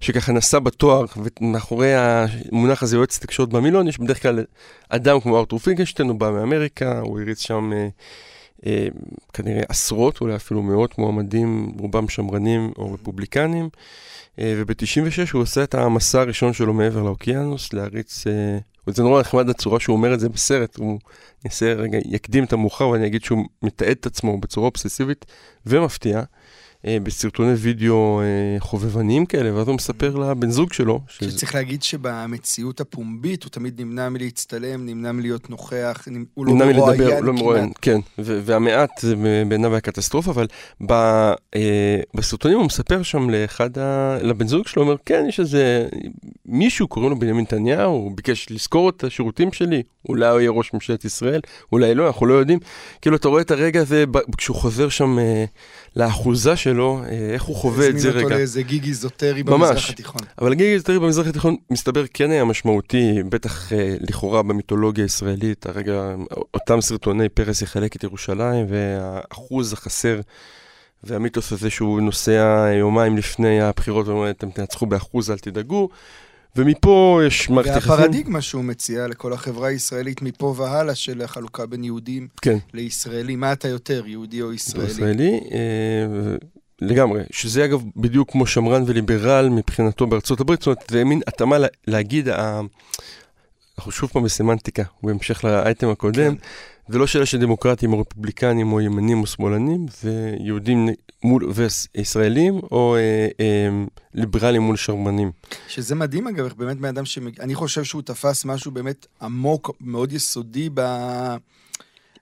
שככה 0.00 0.32
נשא 0.32 0.58
בתואר, 0.58 1.04
ומאחורי 1.40 1.92
המונח 1.94 2.82
הזה 2.82 2.96
יועץ 2.96 3.18
תקשורת 3.18 3.48
במילון, 3.48 3.88
יש 3.88 3.98
בדרך 4.00 4.22
כלל 4.22 4.44
אדם 4.88 5.20
כמו 5.20 5.38
ארתור 5.38 5.58
פינקלשטיין, 5.58 6.08
הוא 6.08 6.18
בא 6.20 6.30
מאמריקה, 6.30 6.98
הוא 7.00 7.20
הריץ 7.20 7.40
שם 7.40 7.72
אה, 7.72 7.88
כנראה 9.32 9.62
עשרות, 9.68 10.20
אולי 10.20 10.36
אפילו 10.36 10.62
מאות 10.62 10.98
מועמדים, 10.98 11.72
רובם 11.78 12.08
שמרנים 12.08 12.72
או 12.78 12.92
רפובליקנים. 12.92 13.68
אה, 14.38 14.54
וב-96 14.56 15.32
הוא 15.32 15.42
עושה 15.42 15.64
את 15.64 15.74
המסע 15.74 16.20
הראשון 16.20 16.52
שלו 16.52 16.74
מעבר 16.74 17.02
לאוקיינוס, 17.02 17.72
להריץ, 17.72 18.26
אה, 18.26 18.58
וזה 18.86 19.02
נורא 19.02 19.20
נחמד 19.20 19.48
הצורה 19.48 19.80
שהוא 19.80 19.96
אומר 19.96 20.14
את 20.14 20.20
זה 20.20 20.28
בסרט, 20.28 20.76
הוא 20.76 20.98
יעשה 21.44 21.74
רגע, 21.74 21.98
יקדים 22.04 22.44
את 22.44 22.52
המאוחר 22.52 22.88
ואני 22.88 23.06
אגיד 23.06 23.24
שהוא 23.24 23.44
מתעד 23.62 23.88
את 24.00 24.06
עצמו 24.06 24.38
בצורה 24.38 24.66
אובססיבית 24.66 25.26
ומפתיעה, 25.66 26.20
אה, 26.20 26.24
בסרטוני 27.02 27.52
וידאו 27.54 28.20
אה, 28.20 28.26
חובבניים 28.60 29.26
כאלה, 29.26 29.54
ואז 29.54 29.68
הוא 29.68 29.74
מספר 29.74 30.16
לבן 30.16 30.50
זוג 30.50 30.72
שלו, 30.72 31.00
שזה- 31.08 31.30
שצריך 31.30 31.54
להגיד 31.54 31.82
שבמציאות 31.82 32.80
הפומבית 32.80 33.42
הוא 33.44 33.50
תמיד 33.50 33.80
נמנע 33.80 34.08
מלהצטלם, 34.08 34.86
נמנע 34.86 35.12
מלהיות 35.12 35.50
נוכח, 35.50 36.04
הוא 36.34 36.46
לא 36.46 36.52
נמנע 36.52 36.64
מלדבר, 36.64 36.82
מרואיין 36.86 37.16
הוא 37.16 37.24
לא 37.24 37.32
מרואיין, 37.32 37.64
כמעט. 37.64 37.78
כן, 37.82 37.98
והמעט 38.18 38.90
זה 39.00 39.14
בעיניו 39.48 39.70
היה 39.72 39.80
קטסטרופה, 39.80 40.30
אבל 40.30 40.46
ב, 40.86 40.92
אה, 40.92 42.00
בסרטונים 42.14 42.56
הוא 42.58 42.66
מספר 42.66 43.02
שם 43.02 43.30
לאחד, 43.30 43.78
ה, 43.78 44.18
לבן 44.22 44.46
זוג 44.46 44.66
שלו, 44.66 44.82
הוא 44.82 44.88
אומר, 44.88 44.98
כן, 45.06 45.24
יש 45.28 45.40
איזה 45.40 45.88
מישהו, 46.46 46.88
קוראים 46.88 47.10
לו 47.10 47.18
בנימין 47.18 47.40
נתניהו, 47.42 47.92
הוא 47.92 48.16
ביקש 48.16 48.46
לזכור 48.50 48.88
את 48.88 49.04
השירותים 49.04 49.52
שלי, 49.52 49.82
אולי 50.08 50.28
הוא 50.28 50.40
יהיה 50.40 50.50
ראש 50.50 50.74
ממשלת 50.74 51.04
ישראל, 51.04 51.40
אולי 51.72 51.94
לא, 51.94 52.06
אנחנו 52.06 52.26
לא 52.26 52.34
יודעים. 52.34 52.58
כאילו, 53.02 53.16
אתה 53.16 53.28
רואה 53.28 53.42
את 53.42 53.50
הרגע 53.50 53.80
הזה, 53.80 54.04
כשהוא 54.36 54.56
חוזר 54.56 54.88
שם 54.88 55.18
אה, 55.18 55.44
לאחוזה 55.96 56.56
שלו, 56.56 57.02
אה, 57.08 57.30
איך 57.32 57.42
הוא 57.42 57.56
חווה 57.56 57.88
את 57.88 57.98
זה 57.98 58.08
הזמין 58.08 58.16
אותו 58.16 58.26
רגע. 58.26 58.36
לאיזה 58.36 58.62
גיג 58.62 58.86
איזוטרי. 58.86 59.42
במזרח 59.42 59.90
התיכון. 59.90 60.20
אבל 60.38 60.52
הגיג 60.52 60.66
היסטורי 60.66 60.98
במזרח 60.98 61.26
התיכון 61.26 61.56
מסתבר 61.70 62.04
כן 62.14 62.30
היה 62.30 62.44
משמעותי, 62.44 63.22
בטח 63.28 63.72
אה, 63.72 63.96
לכאורה 64.00 64.42
במיתולוגיה 64.42 65.04
הישראלית, 65.04 65.66
הרגע, 65.66 66.14
אותם 66.54 66.80
סרטוני 66.80 67.28
פרס 67.28 67.62
יחלק 67.62 67.96
את 67.96 68.04
ירושלים, 68.04 68.66
והאחוז 68.68 69.72
החסר, 69.72 70.20
והמיתוס 71.04 71.52
הזה 71.52 71.70
שהוא 71.70 72.00
נוסע 72.00 72.68
יומיים 72.78 73.16
לפני 73.16 73.60
הבחירות 73.60 74.08
ואומר, 74.08 74.30
אתם 74.30 74.50
תנצחו 74.50 74.86
באחוז, 74.86 75.30
אל 75.30 75.38
תדאגו. 75.38 75.88
ומפה 76.56 77.20
יש 77.26 77.50
מערכת 77.50 77.70
יחסים. 77.76 77.90
והפרדיגמה 77.92 78.40
שהוא 78.40 78.64
מציע 78.64 79.06
לכל 79.06 79.32
החברה 79.32 79.68
הישראלית 79.68 80.22
מפה 80.22 80.54
והלאה 80.56 80.94
של 80.94 81.22
החלוקה 81.22 81.66
בין 81.66 81.84
יהודים 81.84 82.28
כן, 82.42 82.56
לישראלים. 82.74 83.40
מה 83.40 83.52
אתה 83.52 83.68
יותר, 83.68 84.02
יהודי 84.06 84.42
או 84.42 84.52
ישראלי? 84.52 84.90
ישראלי. 84.90 85.40
אה, 85.52 86.36
לגמרי, 86.80 87.22
שזה 87.30 87.64
אגב 87.64 87.82
בדיוק 87.96 88.30
כמו 88.32 88.46
שמרן 88.46 88.82
וליברל 88.86 89.48
מבחינתו 89.48 90.06
בארצות 90.06 90.40
הברית, 90.40 90.60
זאת 90.60 90.66
אומרת, 90.66 90.84
זה 90.90 91.04
מין 91.04 91.20
התאמה 91.26 91.58
לה- 91.58 91.66
להגיד, 91.86 92.28
אנחנו 92.28 92.70
שוב 93.92 94.10
פעם 94.10 94.22
בסמנטיקה, 94.22 94.82
בהמשך 95.02 95.44
לאייטם 95.44 95.88
הקודם, 95.88 96.34
כן. 96.36 96.40
זה 96.88 96.98
לא 96.98 97.06
שאלה 97.06 97.26
של 97.26 97.38
דמוקרטים 97.38 97.92
או 97.92 98.00
רפובליקנים 98.00 98.72
או 98.72 98.80
ימנים 98.80 99.20
או 99.20 99.26
שמאלנים, 99.26 99.86
זה 100.00 100.34
יהודים 100.40 100.88
מול, 101.22 101.52
וישראלים 101.54 102.60
או 102.70 102.96
אה, 102.96 103.28
אה, 103.40 103.84
ליברלים 104.14 104.62
מול 104.62 104.76
שרמנים. 104.76 105.30
שזה 105.68 105.94
מדהים 105.94 106.28
אגב, 106.28 106.44
איך 106.44 106.54
באמת 106.54 106.76
בן 106.76 106.88
אדם 106.88 107.04
שמג... 107.04 107.40
אני 107.40 107.54
חושב 107.54 107.84
שהוא 107.84 108.02
תפס 108.02 108.44
משהו 108.44 108.70
באמת 108.70 109.06
עמוק, 109.22 109.70
מאוד 109.80 110.12
יסודי 110.12 110.68
ב... 110.74 110.80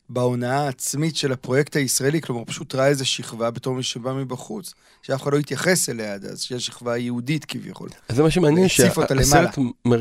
בהונאה 0.09 0.59
העצמית 0.59 1.17
של 1.17 1.33
הפרויקט 1.33 1.77
הישראלי, 1.77 2.21
כלומר, 2.21 2.41
הוא 2.41 2.47
פשוט 2.47 2.75
ראה 2.75 2.87
איזה 2.87 3.05
שכבה 3.05 3.51
בתור 3.51 3.75
מי 3.75 3.83
שבא 3.83 4.13
מבחוץ, 4.13 4.75
שאף 5.03 5.23
אחד 5.23 5.33
לא 5.33 5.39
התייחס 5.39 5.89
אליה 5.89 6.15
עד 6.15 6.25
אז, 6.25 6.41
שהיא 6.41 6.57
השכבה 6.57 6.93
היהודית 6.93 7.45
כביכול. 7.45 7.89
אז 8.09 8.17
זה 8.17 8.23
מה 8.23 8.31
שמעניין. 8.31 8.69
שהסרט 8.69 9.13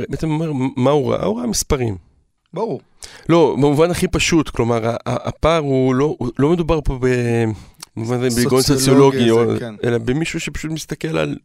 בעצם 0.09 0.29
אומר 0.29 0.51
מה 0.75 0.91
הוא 0.91 1.13
ראה, 1.13 1.25
הוא 1.25 1.37
ראה 1.37 1.47
מספרים. 1.47 2.12
ברור. 2.53 2.81
לא, 3.29 3.55
במובן 3.57 3.91
הכי 3.91 4.07
פשוט, 4.07 4.49
כלומר, 4.49 4.95
הפער 5.05 5.57
הוא 5.61 5.95
לא, 5.95 6.17
לא 6.39 6.49
מדובר 6.49 6.79
פה. 6.81 6.99
במובן 7.95 8.29
סוציולוגי, 8.61 9.31
או- 9.31 9.59
כן. 9.59 9.75
אלא 9.83 9.97
במישהו 9.97 10.39
שפשוט 10.39 10.71
מסתכל 10.71 11.17
על... 11.17 11.35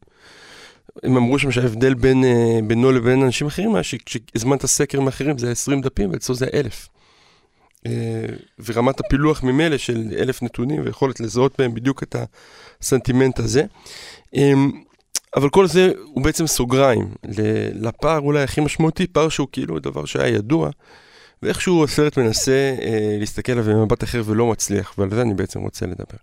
הם 1.03 1.17
אמרו 1.17 1.39
שם 1.39 1.51
שההבדל 1.53 1.95
בין, 1.95 2.25
אה, 2.25 2.59
בינו 2.67 2.93
לבין 2.93 3.23
אנשים 3.23 3.47
אחרים 3.47 3.75
היה 3.75 3.83
שכשהזמנת 3.83 4.67
סקר 4.67 5.01
מאחרים 5.01 5.39
זה 5.39 5.47
היה 5.47 5.53
20 5.53 5.81
דפים 5.81 6.11
ואצלו 6.13 6.35
זה 6.35 6.45
היה 6.53 6.61
1,000. 6.61 6.89
אה, 7.87 7.93
ורמת 8.67 9.01
הפילוח 9.01 9.43
ממילא 9.43 9.77
של 9.77 10.05
1,000 10.19 10.43
נתונים 10.43 10.83
ויכולת 10.85 11.21
לזהות 11.21 11.55
בהם 11.59 11.75
בדיוק 11.75 12.03
את 12.03 12.17
הסנטימנט 12.83 13.39
הזה. 13.39 13.65
אבל 15.37 15.49
כל 15.51 15.67
זה 15.67 15.93
הוא 16.05 16.25
בעצם 16.25 16.47
סוגריים 16.47 17.15
לפער 17.75 18.19
אולי 18.19 18.43
הכי 18.43 18.61
משמעותי, 18.61 19.07
פער 19.07 19.29
שהוא 19.29 19.49
כאילו 19.53 19.79
דבר 19.79 20.05
שהיה 20.05 20.35
ידוע, 20.35 20.71
ואיכשהו 21.43 21.85
הסרט 21.85 22.19
מנסה 22.19 22.75
אה, 22.83 23.17
להסתכל 23.19 23.53
עליו 23.53 23.65
במבט 23.65 24.05
אחר 24.05 24.23
ולא 24.27 24.47
מצליח, 24.47 24.95
ועל 24.99 25.11
זה 25.11 25.23
אני 25.23 25.35
בעצם 25.35 25.61
רוצה 25.61 25.87
לדבר. 25.87 26.19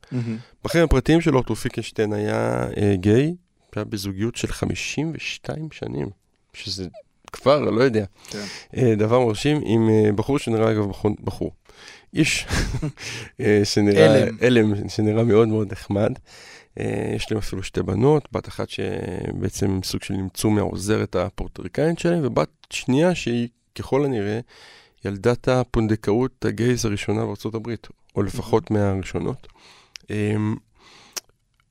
בחיים 0.63 0.83
הפרטיים 0.83 1.21
של 1.21 1.35
אוטו 1.35 1.55
פיקנשטיין 1.55 2.13
היה 2.13 2.67
אה, 2.77 2.95
גיי, 2.95 3.35
שהיה 3.75 3.85
בזוגיות 3.85 4.35
של 4.35 4.47
52 4.47 5.67
שנים, 5.71 6.09
שזה 6.53 6.85
כבר, 7.31 7.59
לא 7.59 7.81
יודע, 7.81 8.05
כן. 8.29 8.43
אה, 8.77 8.95
דבר 8.95 9.19
מרשים, 9.19 9.61
עם 9.65 9.89
אה, 9.89 10.11
בחור 10.11 10.39
שנראה 10.39 10.71
אגב 10.71 10.89
בחור, 10.89 11.11
בחור. 11.23 11.51
איש 12.13 12.45
אה, 13.41 13.61
שנראה, 13.63 14.05
אלם. 14.05 14.37
אלם, 14.41 14.89
שנראה 14.89 15.23
מאוד 15.23 15.47
מאוד 15.47 15.71
נחמד. 15.71 16.11
אה, 16.79 17.13
יש 17.15 17.31
להם 17.31 17.37
אפילו 17.37 17.63
שתי 17.63 17.83
בנות, 17.83 18.27
בת 18.31 18.47
אחת 18.47 18.69
שבעצם 18.69 19.79
סוג 19.83 20.03
של 20.03 20.13
נמצאו 20.13 20.49
מהעוזרת 20.49 21.15
הפורטריקאית 21.15 21.99
שלהם, 21.99 22.19
ובת 22.23 22.49
שנייה 22.69 23.15
שהיא 23.15 23.47
ככל 23.75 24.05
הנראה 24.05 24.39
ילדת 25.05 25.47
הפונדקאות 25.47 26.45
הגייז 26.45 26.85
הראשונה 26.85 27.25
בארצות 27.25 27.55
הברית, 27.55 27.87
או 28.15 28.23
לפחות 28.23 28.71
מהראשונות. 28.71 29.47
אמ, 30.09 30.55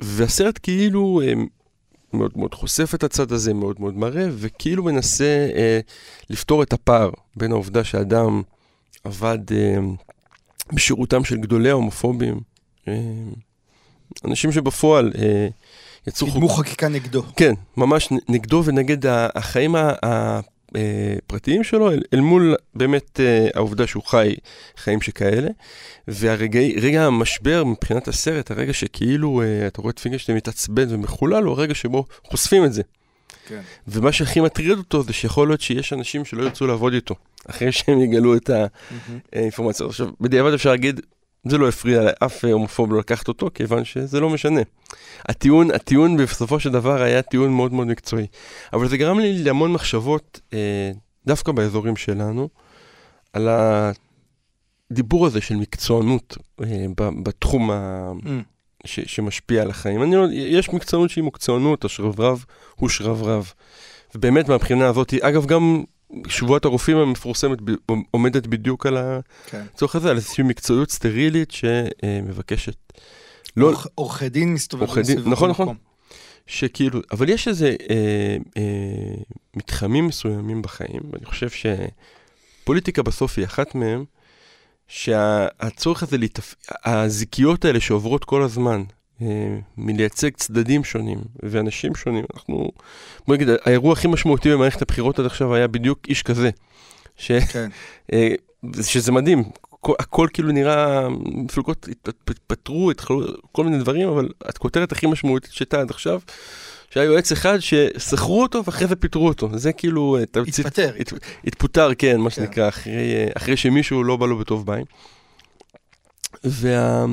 והסרט 0.00 0.58
כאילו 0.62 1.20
אמ, 1.24 1.46
מאוד 2.12 2.32
מאוד 2.36 2.54
חושף 2.54 2.94
את 2.94 3.04
הצד 3.04 3.32
הזה, 3.32 3.54
מאוד 3.54 3.80
מאוד 3.80 3.96
מראה, 3.96 4.26
וכאילו 4.32 4.84
מנסה 4.84 5.48
אה, 5.54 5.80
לפתור 6.30 6.62
את 6.62 6.72
הפער 6.72 7.10
בין 7.36 7.52
העובדה 7.52 7.84
שאדם 7.84 8.42
עבד 9.04 9.38
אה, 9.52 9.76
בשירותם 10.72 11.24
של 11.24 11.36
גדולי 11.36 11.70
ההומופובים, 11.70 12.40
אה, 12.88 12.94
אנשים 14.24 14.52
שבפועל 14.52 15.12
אה, 15.18 15.48
יצאו 16.06 16.26
קידמו 16.26 16.48
חקיקה 16.48 16.88
נגדו. 16.88 17.22
כן, 17.36 17.52
ממש 17.76 18.08
נגדו 18.28 18.62
ונגד 18.64 19.06
החיים 19.06 19.76
ה- 19.76 19.92
ה- 20.04 20.40
אה, 20.76 21.14
הפרטיים 21.26 21.64
שלו, 21.64 21.90
אל, 21.90 22.02
אל 22.14 22.20
מול 22.20 22.54
באמת 22.74 23.20
אה, 23.20 23.48
העובדה 23.54 23.86
שהוא 23.86 24.02
חי 24.02 24.34
חיים 24.76 25.00
שכאלה. 25.00 25.48
והרגע 26.08 27.06
המשבר 27.06 27.64
מבחינת 27.64 28.08
הסרט, 28.08 28.50
הרגע 28.50 28.72
שכאילו 28.72 29.42
אה, 29.42 29.66
אתה 29.66 29.82
רואה 29.82 29.90
את 29.90 29.98
פינגלשטיין 29.98 30.36
מתעצבן 30.36 30.86
ומחולל, 30.88 31.42
הוא 31.44 31.52
הרגע 31.52 31.74
שבו 31.74 32.04
חושפים 32.24 32.64
את 32.64 32.72
זה. 32.72 32.82
כן. 33.48 33.60
ומה 33.88 34.12
שהכי 34.12 34.40
מטריד 34.40 34.78
אותו 34.78 35.02
זה 35.02 35.12
שיכול 35.12 35.48
להיות 35.48 35.60
שיש 35.60 35.92
אנשים 35.92 36.24
שלא 36.24 36.42
ירצו 36.42 36.66
לעבוד 36.66 36.92
איתו, 36.92 37.14
אחרי 37.50 37.72
שהם 37.72 38.00
יגלו 38.00 38.36
את 38.36 38.50
האינפורמציה. 39.32 39.86
עכשיו, 39.86 40.08
בדיעבד 40.20 40.52
אפשר 40.52 40.70
להגיד, 40.70 41.00
זה 41.44 41.58
לא 41.58 41.68
הפריע 41.68 42.02
לאף 42.02 42.44
הומופוב 42.44 42.92
לא 42.92 42.98
לקחת 42.98 43.28
אותו, 43.28 43.50
כיוון 43.54 43.84
שזה 43.84 44.20
לא 44.20 44.30
משנה. 44.30 44.60
הטיעון, 45.28 45.70
הטיעון 45.70 46.16
בסופו 46.16 46.60
של 46.60 46.70
דבר 46.70 47.02
היה 47.02 47.22
טיעון 47.22 47.52
מאוד 47.52 47.72
מאוד 47.72 47.86
מקצועי. 47.86 48.26
אבל 48.72 48.88
זה 48.88 48.96
גרם 48.96 49.18
לי 49.18 49.42
להמון 49.42 49.72
מחשבות, 49.72 50.40
אה, 50.52 50.90
דווקא 51.26 51.52
באזורים 51.52 51.96
שלנו, 51.96 52.48
על 53.32 53.48
הדיבור 54.90 55.26
הזה 55.26 55.40
של 55.40 55.56
מקצוענות 55.56 56.38
אה, 56.62 56.86
ב- 56.96 57.22
בתחום 57.24 57.70
ה... 57.70 58.12
Mm. 58.22 58.28
ש, 58.84 59.00
שמשפיע 59.00 59.62
על 59.62 59.70
החיים. 59.70 60.02
אני 60.02 60.16
לא, 60.16 60.26
יש 60.32 60.72
מקצוענות 60.72 61.10
שהיא 61.10 61.24
מקצוענות, 61.24 61.84
השרברב 61.84 62.44
הוא 62.76 62.88
שרברב. 62.88 63.52
ובאמת 64.14 64.48
מהבחינה 64.48 64.88
הזאת, 64.88 65.14
אגב 65.14 65.46
גם 65.46 65.84
שבועת 66.28 66.64
הרופאים 66.64 66.96
המפורסמת 66.96 67.58
ב, 67.64 67.70
עומדת 68.10 68.46
בדיוק 68.46 68.86
על 68.86 68.98
כן. 69.46 69.62
הצורך 69.74 69.94
הזה, 69.96 70.10
על 70.10 70.16
איזושהי 70.16 70.44
מקצועיות 70.44 70.90
סטרילית 70.90 71.50
שמבקשת. 71.50 72.76
לא, 73.56 73.72
עורכ- 73.72 73.88
עורכי 73.94 74.28
דין 74.28 74.54
מסתובבים 74.54 75.04
סביב 75.04 75.28
נכון, 75.28 75.48
המקום. 75.48 75.64
נכון. 75.64 75.76
שכאילו, 76.46 77.00
אבל 77.12 77.28
יש 77.28 77.48
איזה 77.48 77.76
אה, 77.90 78.36
אה, 78.56 79.22
מתחמים 79.56 80.06
מסוימים 80.06 80.62
בחיים, 80.62 81.00
ואני 81.12 81.24
חושב 81.26 81.48
שפוליטיקה 82.62 83.02
בסוף 83.02 83.38
היא 83.38 83.44
אחת 83.44 83.74
מהם, 83.74 84.04
שהצורך 84.88 86.02
הזה, 86.02 86.18
להתפ... 86.18 86.54
הזיקיות 86.84 87.64
האלה 87.64 87.80
שעוברות 87.80 88.24
כל 88.24 88.42
הזמן, 88.42 88.82
מלייצג 89.76 90.30
צדדים 90.36 90.84
שונים 90.84 91.18
ואנשים 91.42 91.94
שונים, 91.94 92.24
אנחנו, 92.34 92.70
בוא 93.26 93.34
נגיד, 93.36 93.48
האירוע 93.64 93.92
הכי 93.92 94.08
משמעותי 94.08 94.52
במערכת 94.52 94.82
הבחירות 94.82 95.18
עד 95.18 95.26
עכשיו 95.26 95.54
היה 95.54 95.66
בדיוק 95.66 95.98
איש 96.08 96.22
כזה. 96.22 96.50
ש... 97.16 97.32
כן. 97.32 97.68
אה, 98.12 98.34
שזה 98.82 99.12
מדהים, 99.12 99.44
הכל, 99.72 99.92
הכל 99.98 100.28
כאילו 100.32 100.52
נראה, 100.52 101.08
מפלגות 101.24 101.88
התפ- 101.88 102.30
התפטרו, 102.30 102.90
התחלו, 102.90 103.22
כל 103.52 103.64
מיני 103.64 103.78
דברים, 103.78 104.08
אבל 104.08 104.28
הכותרת 104.44 104.92
הכי 104.92 105.06
משמעותית 105.06 105.52
שהייתה 105.52 105.80
עד 105.80 105.90
עכשיו, 105.90 106.20
שהיה 106.90 107.04
יועץ 107.04 107.32
אחד 107.32 107.58
ששכרו 107.58 108.42
אותו 108.42 108.64
ואחרי 108.64 108.86
זה 108.86 108.96
פיטרו 108.96 109.28
אותו. 109.28 109.48
זה 109.58 109.72
כאילו... 109.72 110.16
אה, 110.16 110.42
התפטר. 110.48 110.92
הת, 111.00 111.12
התפוטר, 111.46 111.94
כן, 111.98 112.20
מה 112.20 112.30
כן. 112.30 112.36
שנקרא, 112.36 112.68
אחרי, 112.68 113.14
אה, 113.14 113.28
אחרי 113.36 113.56
שמישהו 113.56 114.04
לא 114.04 114.16
בא 114.16 114.26
לו 114.26 114.38
בטוב 114.38 114.66
בעין. 114.66 114.84
וה... 116.44 117.06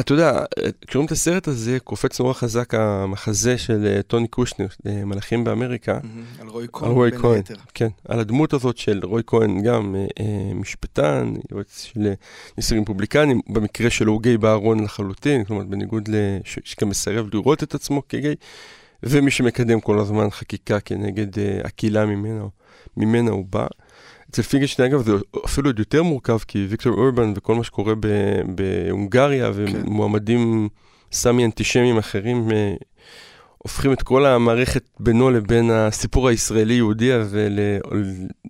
אתה 0.00 0.12
יודע, 0.12 0.44
כשרואים 0.86 1.06
את 1.06 1.12
הסרט 1.12 1.48
הזה, 1.48 1.78
קופץ 1.84 2.20
נורא 2.20 2.32
חזק 2.32 2.74
המחזה 2.74 3.58
של 3.58 3.86
אה, 3.86 4.02
טוני 4.02 4.28
קושנר, 4.28 4.66
אה, 4.86 5.04
מלאכים 5.04 5.44
באמריקה. 5.44 5.98
על 6.40 6.48
רועי 6.48 6.64
על 6.64 6.70
כהן 6.72 7.10
בין 7.10 7.20
כהן, 7.20 7.36
היתר. 7.36 7.54
כן, 7.74 7.88
על 8.08 8.20
הדמות 8.20 8.52
הזאת 8.52 8.76
של 8.78 9.00
רועי 9.02 9.22
כהן, 9.26 9.62
גם 9.62 9.94
אה, 10.20 10.24
משפטן, 10.54 11.34
יועץ 11.52 11.84
של 11.84 12.12
ניסים 12.56 12.82
רפובליקנים, 12.82 13.40
במקרה 13.48 13.90
שלו 13.90 14.12
הוא 14.12 14.22
גיי 14.22 14.38
בארון 14.38 14.84
לחלוטין, 14.84 15.44
כלומר 15.44 15.64
בניגוד 15.64 16.08
לש- 16.08 16.58
שגם 16.64 16.88
מסרב 16.88 17.26
לראות 17.32 17.62
את 17.62 17.74
עצמו 17.74 18.02
כגיי, 18.08 18.34
ומי 19.02 19.30
שמקדם 19.30 19.80
כל 19.80 19.98
הזמן 19.98 20.30
חקיקה 20.30 20.80
כנגד 20.80 21.26
הקהילה 21.64 22.06
ממנה, 22.06 22.44
ממנה 22.96 23.30
הוא 23.30 23.44
בא. 23.50 23.66
אצל 24.34 24.42
פינגלשטיין, 24.42 24.92
אגב, 24.92 25.02
זה 25.02 25.12
אפילו 25.44 25.68
עוד 25.68 25.78
יותר 25.78 26.02
מורכב, 26.02 26.38
כי 26.38 26.66
ויקטור 26.68 26.92
אורבן 26.92 27.32
וכל 27.36 27.54
מה 27.54 27.64
שקורה 27.64 27.94
ב- 28.00 28.40
בהונגריה, 28.54 29.50
ומועמדים 29.54 30.68
סמי 31.12 31.44
אנטישמים 31.44 31.98
אחרים, 31.98 32.50
אה, 32.50 32.74
הופכים 33.58 33.92
את 33.92 34.02
כל 34.02 34.26
המערכת 34.26 34.84
בינו 35.00 35.30
לבין 35.30 35.70
הסיפור 35.70 36.28
הישראלי-יהודי 36.28 37.12
הזה, 37.12 37.48
ל- 37.50 37.78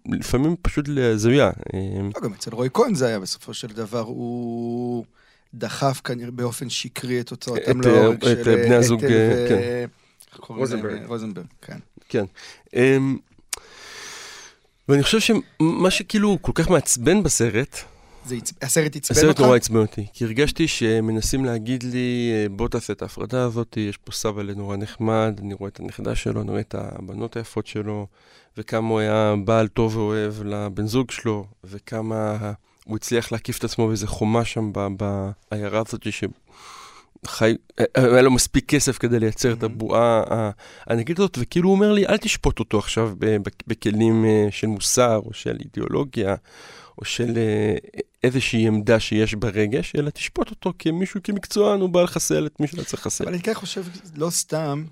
לפעמים 0.07 0.57
פשוט 0.63 0.89
להזויה. 0.89 1.47
אה, 1.75 1.81
לא, 2.15 2.21
גם 2.21 2.33
אצל 2.33 2.51
רועי 2.55 2.69
כהן 2.75 2.95
זה 2.95 3.07
היה 3.07 3.21
בסופו 3.21 3.55
של 3.55 3.69
דבר, 3.69 4.01
הוא 4.01 5.05
דחף 5.55 6.01
כנראה 6.05 6.31
באופן 6.31 6.71
שקרי 6.71 7.21
את 7.21 7.31
הוצאתם 7.31 7.81
את, 7.81 7.87
להורג 7.87 8.25
של 8.25 8.41
את, 8.43 8.49
אה, 8.49 8.57
בני 8.57 8.75
הזוג, 8.75 9.01
כן. 9.49 9.87
רוזנברג. 10.49 11.05
רוזנברג, 11.07 11.47
כן. 12.09 12.25
ואני 14.89 15.03
חושב 15.03 15.21
שמה 15.21 15.91
שכאילו 15.91 16.39
כל 16.41 16.53
כך 16.55 16.71
מעצבן 16.71 17.23
בסרט, 17.23 17.77
זה 18.25 18.35
עצ- 18.37 18.53
הסרט 18.63 18.97
עצבן 18.97 19.17
הסרט 19.17 19.29
אותך? 19.29 19.41
נורא 19.41 19.57
עצבן 19.57 19.77
אותי, 19.77 20.07
כי 20.13 20.25
הרגשתי 20.25 20.69
שמנסים 20.69 21.45
להגיד 21.45 21.83
לי, 21.83 22.31
אה, 22.33 22.47
בוא 22.49 22.69
תעשה 22.69 22.93
את 22.93 23.03
ההפרדה 23.03 23.45
הזאת, 23.45 23.77
יש 23.77 23.97
פה 23.97 24.13
סבא 24.13 24.43
לנורא 24.43 24.77
נחמד, 24.77 25.41
אני 25.43 25.55
רואה 25.55 25.69
את 25.69 25.81
הנכדה 25.81 26.15
שלו, 26.15 26.41
אני 26.41 26.51
רואה 26.51 26.61
את 26.61 26.75
הבנות 26.79 27.37
היפות 27.37 27.67
שלו, 27.67 28.07
וכמה 28.59 28.89
הוא 28.89 28.99
היה 29.01 29.35
בעל 29.45 29.69
טוב 29.69 29.97
ואוהב 29.97 30.35
לבן 30.45 30.87
זוג 30.87 31.11
שלו, 31.11 31.47
וכמה 31.65 32.37
הוא 32.85 32.97
הצליח 32.97 33.33
להקיף 33.33 33.59
את 33.59 33.65
עצמו 33.65 33.87
באיזה 33.89 34.07
חומה 34.07 34.45
שם 34.45 34.73
בעיירה 35.53 35.83
הזאת, 35.87 36.07
אה, 37.79 37.85
היה 37.95 38.23
לו 38.23 38.31
מספיק 38.31 38.65
כסף 38.69 38.99
כדי 38.99 39.21
לייצר 39.21 39.53
את 39.53 39.63
Mhm. 39.63 39.67
הבועה 39.67 40.23
ה- 40.31 40.51
הענקית 40.87 41.19
הזאת, 41.19 41.39
וכאילו 41.41 41.69
הוא 41.69 41.75
אומר 41.77 41.93
לי, 41.93 42.07
אל 42.07 42.17
תשפוט 42.17 42.59
אותו 42.59 42.79
עכשיו 42.79 43.13
בכלים 43.67 44.25
אה, 44.25 44.47
של 44.51 44.67
מוסר, 44.67 45.21
או 45.25 45.33
של 45.33 45.57
אידיאולוגיה, 45.65 46.35
או 46.99 47.05
של 47.05 47.33
אה, 47.37 47.75
איזושהי 48.25 48.67
עמדה 48.67 49.01
שיש 49.01 49.35
ברגש, 49.35 49.93
אלא 49.99 50.11
תשפוט 50.11 50.51
אותו 50.51 50.73
כמישהו, 50.79 51.21
כמקצוען, 51.25 51.81
הוא 51.81 51.89
בא 51.89 52.03
לחסל 52.03 52.47
את 52.47 52.61
מי 52.61 52.67
שלא 52.67 52.83
צריך 52.83 53.07
לחסל. 53.07 53.25
אבל 53.25 53.33
אני 53.33 53.43
כן 53.43 53.55
חושב, 53.55 53.85
לא 54.17 54.31
סתם, 54.31 54.85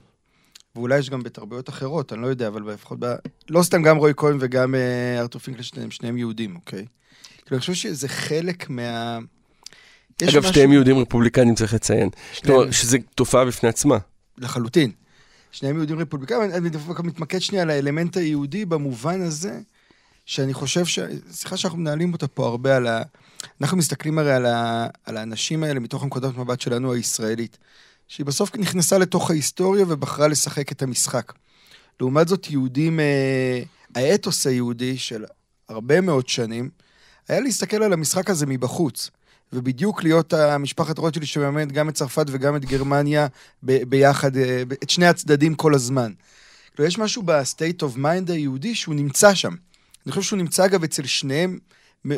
ואולי 0.76 0.98
יש 0.98 1.10
גם 1.10 1.22
בתרבויות 1.22 1.68
אחרות, 1.68 2.12
אני 2.12 2.22
לא 2.22 2.26
יודע, 2.26 2.48
אבל 2.48 2.72
לפחות 2.72 2.98
ב... 3.00 3.14
לא 3.50 3.62
סתם 3.62 3.82
גם 3.82 3.96
רועי 3.96 4.12
כהן 4.16 4.36
וגם 4.40 4.74
אה, 4.74 5.20
ארתור 5.20 5.40
פינקלשטיין, 5.40 5.84
הם 5.84 5.90
שניהם 5.90 6.16
יהודים, 6.18 6.56
אוקיי? 6.56 6.84
כאילו, 7.36 7.50
אני 7.56 7.60
חושב 7.60 7.74
שזה 7.74 8.08
חלק 8.08 8.70
מה... 8.70 9.18
אגב, 10.24 10.38
משהו- 10.38 10.50
שתיהם 10.52 10.72
יהודים 10.72 10.98
רפובליקנים 10.98 11.54
צריך 11.54 11.74
לציין. 11.74 12.08
שניהם- 12.32 12.56
כלומר, 12.56 12.70
שזו 12.70 12.98
תופעה 13.14 13.44
בפני 13.44 13.68
עצמה. 13.68 13.98
לחלוטין. 14.38 14.90
שניהם 15.52 15.76
יהודים 15.76 15.98
רפובליקאים, 15.98 16.42
אני 16.42 16.68
דווקא 16.68 17.02
מתמקד 17.02 17.38
שנייה 17.38 17.62
על 17.62 17.70
האלמנט 17.70 18.16
היהודי 18.16 18.64
במובן 18.64 19.20
הזה, 19.22 19.60
שאני 20.26 20.54
חושב 20.54 20.84
ש... 20.84 20.98
סליחה 21.30 21.56
שאנחנו 21.56 21.78
מנהלים 21.78 22.12
אותה 22.12 22.28
פה 22.28 22.46
הרבה 22.46 22.76
על 22.76 22.86
ה... 22.86 23.02
אנחנו 23.60 23.76
מסתכלים 23.76 24.18
הרי 24.18 24.32
על, 24.34 24.46
ה... 24.46 24.86
על 25.04 25.16
האנשים 25.16 25.62
האלה 25.62 25.80
מתוך 25.80 26.02
הנקודת 26.02 26.36
מבט 26.36 26.60
שלנו 26.60 26.92
הישראלית, 26.92 27.58
שהיא 28.08 28.26
בסוף 28.26 28.56
נכנסה 28.56 28.98
לתוך 28.98 29.30
ההיסטוריה 29.30 29.84
ובחרה 29.88 30.28
לשחק 30.28 30.72
את 30.72 30.82
המשחק. 30.82 31.32
לעומת 32.00 32.28
זאת, 32.28 32.50
יהודים, 32.50 33.00
אה, 33.00 33.62
האתוס 33.94 34.46
היהודי 34.46 34.98
של 34.98 35.24
הרבה 35.68 36.00
מאוד 36.00 36.28
שנים, 36.28 36.70
היה 37.28 37.40
להסתכל 37.40 37.82
על 37.82 37.92
המשחק 37.92 38.30
הזה 38.30 38.46
מבחוץ. 38.46 39.10
ובדיוק 39.52 40.02
להיות 40.02 40.32
המשפחת 40.32 40.98
רוטשילד 40.98 41.26
שמאמנת 41.26 41.72
גם 41.72 41.88
את 41.88 41.94
צרפת 41.94 42.26
וגם 42.28 42.56
את 42.56 42.64
גרמניה 42.64 43.26
ב- 43.62 43.82
ביחד, 43.82 44.36
אה, 44.36 44.62
את 44.82 44.90
שני 44.90 45.06
הצדדים 45.06 45.54
כל 45.54 45.74
הזמן. 45.74 46.12
כאילו, 46.74 46.88
יש 46.88 46.98
משהו 46.98 47.22
ב 47.22 47.32
state 47.32 47.82
of 47.82 47.96
mind 47.96 48.30
היהודי 48.30 48.74
שהוא 48.74 48.94
נמצא 48.94 49.34
שם. 49.34 49.54
אני 50.06 50.12
חושב 50.12 50.22
שהוא 50.22 50.36
נמצא, 50.36 50.64
אגב, 50.64 50.84
אצל 50.84 51.06
שניהם, 51.06 51.58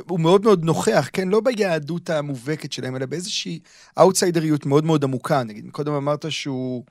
הוא 0.09 0.21
מאוד 0.21 0.45
מאוד 0.45 0.65
נוכח, 0.65 1.09
כן? 1.13 1.29
לא 1.29 1.41
ביהדות 1.41 2.11
המובהקת 2.11 2.73
שלהם, 2.73 2.97
אלא 2.97 3.07
באיזושהי 3.07 3.61
אאוטסיידריות 3.99 4.67
מאוד 4.67 4.85
מאוד 4.85 5.05
עמוקה. 5.05 5.43
נגיד, 5.43 5.69
קודם 5.73 5.93
אמרת 5.93 6.33
שהוא... 6.33 6.85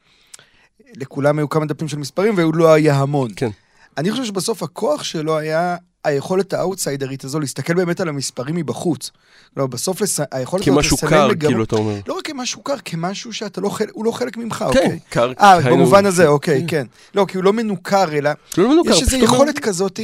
לכולם 0.95 1.37
היו 1.37 1.49
כמה 1.49 1.65
דפים 1.65 1.87
של 1.87 1.97
מספרים, 1.97 2.37
והוא 2.37 2.55
לא 2.55 2.73
היה 2.73 2.95
המון. 2.95 3.31
כן. 3.35 3.49
אני 3.97 4.11
חושב 4.11 4.25
שבסוף 4.25 4.63
הכוח 4.63 5.03
שלו 5.03 5.37
היה 5.37 5.77
היכולת 6.03 6.53
האאוטסיידרית 6.53 7.23
הזו 7.23 7.39
להסתכל 7.39 7.73
באמת 7.73 7.99
על 7.99 8.09
המספרים 8.09 8.55
מבחוץ. 8.55 9.11
לא, 9.57 9.67
בסוף 9.67 10.01
לס... 10.01 10.19
היכולת 10.31 10.67
הזאת 10.67 10.75
כמשהו 10.75 10.97
קר. 10.97 11.29
כאילו, 11.39 11.63
אתה 11.63 11.75
אומר. 11.75 11.99
לא 12.07 12.13
רק 12.13 12.25
כמשהו 12.27 12.61
קר, 12.61 12.75
כמשהו 12.85 13.33
שאתה 13.33 13.61
לא 13.61 13.69
חלק, 13.69 13.89
הוא 13.93 14.05
לא 14.05 14.11
חלק 14.11 14.37
ממך, 14.37 14.57
כן, 14.57 14.65
אוקיי? 14.65 14.99
קר. 15.09 15.31
אה, 15.39 15.59
במובן 15.61 16.05
הזה, 16.05 16.27
אוקיי, 16.27 16.61
כן. 16.61 16.67
כן. 16.67 16.85
לא, 17.15 17.25
כי 17.27 17.37
הוא 17.37 17.43
לא 17.43 17.53
מנוכר, 17.53 18.13
אלא... 18.13 18.31
לא 18.57 18.69
מנוכר, 18.69 18.91
יש 18.91 19.01
איזו 19.01 19.17
יכולת 19.17 19.59
כזאת, 19.59 19.99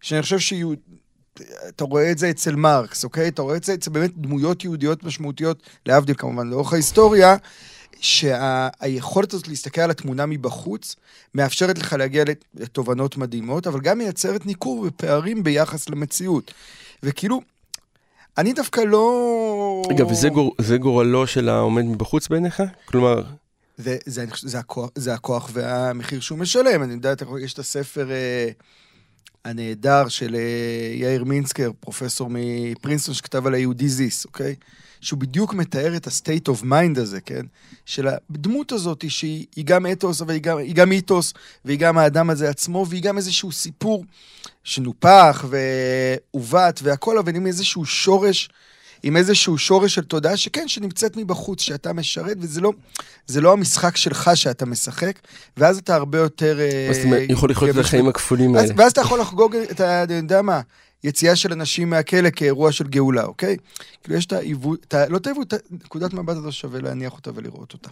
שאני 0.00 0.22
חושב 0.22 0.38
שיהיו... 0.38 0.72
אתה 1.68 1.84
רואה 1.84 2.10
את 2.10 2.18
זה 2.18 2.30
אצל 2.30 2.56
מרקס, 2.56 3.04
אוקיי? 3.04 3.28
אתה 3.28 3.42
רואה 3.42 3.56
את 3.56 3.64
זה 3.64 3.74
אצל 3.74 3.90
באמת 3.90 4.10
דמויות 4.16 4.64
יהודיות 4.64 5.04
משמעותיות, 5.04 5.62
להבדיל 5.86 6.14
כמובן 6.18 6.48
לאורך 6.48 6.72
ההיסטוריה, 6.72 7.36
שהיכולת 8.00 9.32
הזאת 9.32 9.48
להסתכל 9.48 9.80
על 9.80 9.90
התמונה 9.90 10.26
מבחוץ, 10.26 10.96
מאפשרת 11.34 11.78
לך 11.78 11.92
להגיע 11.92 12.24
לתובנות 12.54 13.16
מדהימות, 13.16 13.66
אבל 13.66 13.80
גם 13.80 13.98
מייצרת 13.98 14.46
ניכור 14.46 14.84
ופערים 14.88 15.42
ביחס 15.42 15.88
למציאות. 15.88 16.54
וכאילו, 17.02 17.40
אני 18.38 18.52
דווקא 18.52 18.80
לא... 18.80 19.82
רגע, 19.90 20.06
וזה 20.06 20.28
גור, 20.28 20.54
גורלו 20.80 21.26
של 21.26 21.48
העומד 21.48 21.82
מבחוץ 21.82 22.28
בעיניך? 22.28 22.62
כלומר... 22.84 23.22
זה, 23.78 23.96
זה, 24.06 24.24
זה, 24.42 24.58
הכוח, 24.58 24.90
זה 24.94 25.14
הכוח 25.14 25.50
והמחיר 25.52 26.20
שהוא 26.20 26.38
משלם. 26.38 26.82
אני 26.82 26.92
יודע, 26.92 27.12
יש 27.42 27.52
את 27.52 27.58
הספר 27.58 28.10
אה, 28.10 28.48
הנהדר 29.44 30.08
של 30.08 30.34
אה, 30.34 30.94
יאיר 30.94 31.24
מינסקר, 31.24 31.70
פרופסור 31.80 32.30
מפרינסטון, 32.30 33.14
שכתב 33.14 33.46
על 33.46 33.54
היהודי 33.54 33.88
זיס, 33.88 34.24
אוקיי? 34.24 34.54
שהוא 35.00 35.18
בדיוק 35.18 35.54
מתאר 35.54 35.96
את 35.96 36.06
ה-state 36.06 36.48
of 36.48 36.62
mind 36.64 37.00
הזה, 37.00 37.20
כן? 37.20 37.42
של 37.86 38.08
הדמות 38.08 38.72
הזאת 38.72 39.04
שהיא 39.08 39.64
גם 39.64 39.86
אתוס, 39.92 40.22
אבל 40.22 40.34
היא 40.34 40.42
גם, 40.42 40.58
היא 40.58 40.74
גם 40.74 40.88
מיתוס, 40.88 41.32
והיא 41.64 41.78
גם 41.78 41.98
האדם 41.98 42.30
הזה 42.30 42.48
עצמו, 42.48 42.86
והיא 42.88 43.02
גם 43.02 43.16
איזשהו 43.16 43.52
סיפור 43.52 44.04
שנופח 44.64 45.44
ועוות 46.34 46.80
והכל, 46.82 47.18
אבל 47.18 47.36
עם 47.36 47.46
איזשהו 47.46 47.84
שורש, 47.84 48.48
עם 49.02 49.16
איזשהו 49.16 49.58
שורש 49.58 49.94
של 49.94 50.04
תודעה 50.04 50.36
שכן, 50.36 50.68
שנמצאת 50.68 51.16
מבחוץ, 51.16 51.60
שאתה 51.60 51.92
משרת, 51.92 52.36
וזה 52.40 52.60
לא, 52.60 52.72
לא 53.36 53.52
המשחק 53.52 53.96
שלך 53.96 54.30
שאתה 54.34 54.66
משחק, 54.66 55.18
ואז 55.56 55.78
אתה 55.78 55.94
הרבה 55.94 56.18
יותר... 56.18 56.58
אז 56.90 56.96
אתה 56.96 57.32
יכול 57.32 57.50
לחיות 57.50 57.70
את 57.70 57.80
החיים 57.80 58.08
הכפולים 58.08 58.56
האלה. 58.56 58.74
ואז 58.76 58.92
אתה 58.92 59.00
יכול 59.00 59.20
לחגוג, 59.20 59.56
אתה 59.56 60.04
יודע 60.10 60.42
מה, 60.42 60.60
יציאה 61.06 61.36
של 61.36 61.52
אנשים 61.52 61.90
מהכלא 61.90 62.30
כאירוע 62.30 62.72
של 62.72 62.88
גאולה, 62.88 63.24
אוקיי? 63.24 63.56
כאילו 64.02 64.16
יש 64.18 64.26
את 64.26 64.32
העיוות, 64.32 64.94
לא 65.08 65.16
את 65.16 65.26
העיוות, 65.26 65.54
נקודת 65.70 66.14
מבט 66.14 66.36
הזו 66.36 66.52
שווה 66.52 66.80
להניח 66.80 67.12
אותה 67.12 67.30
ולראות 67.34 67.72
אותה. 67.72 67.90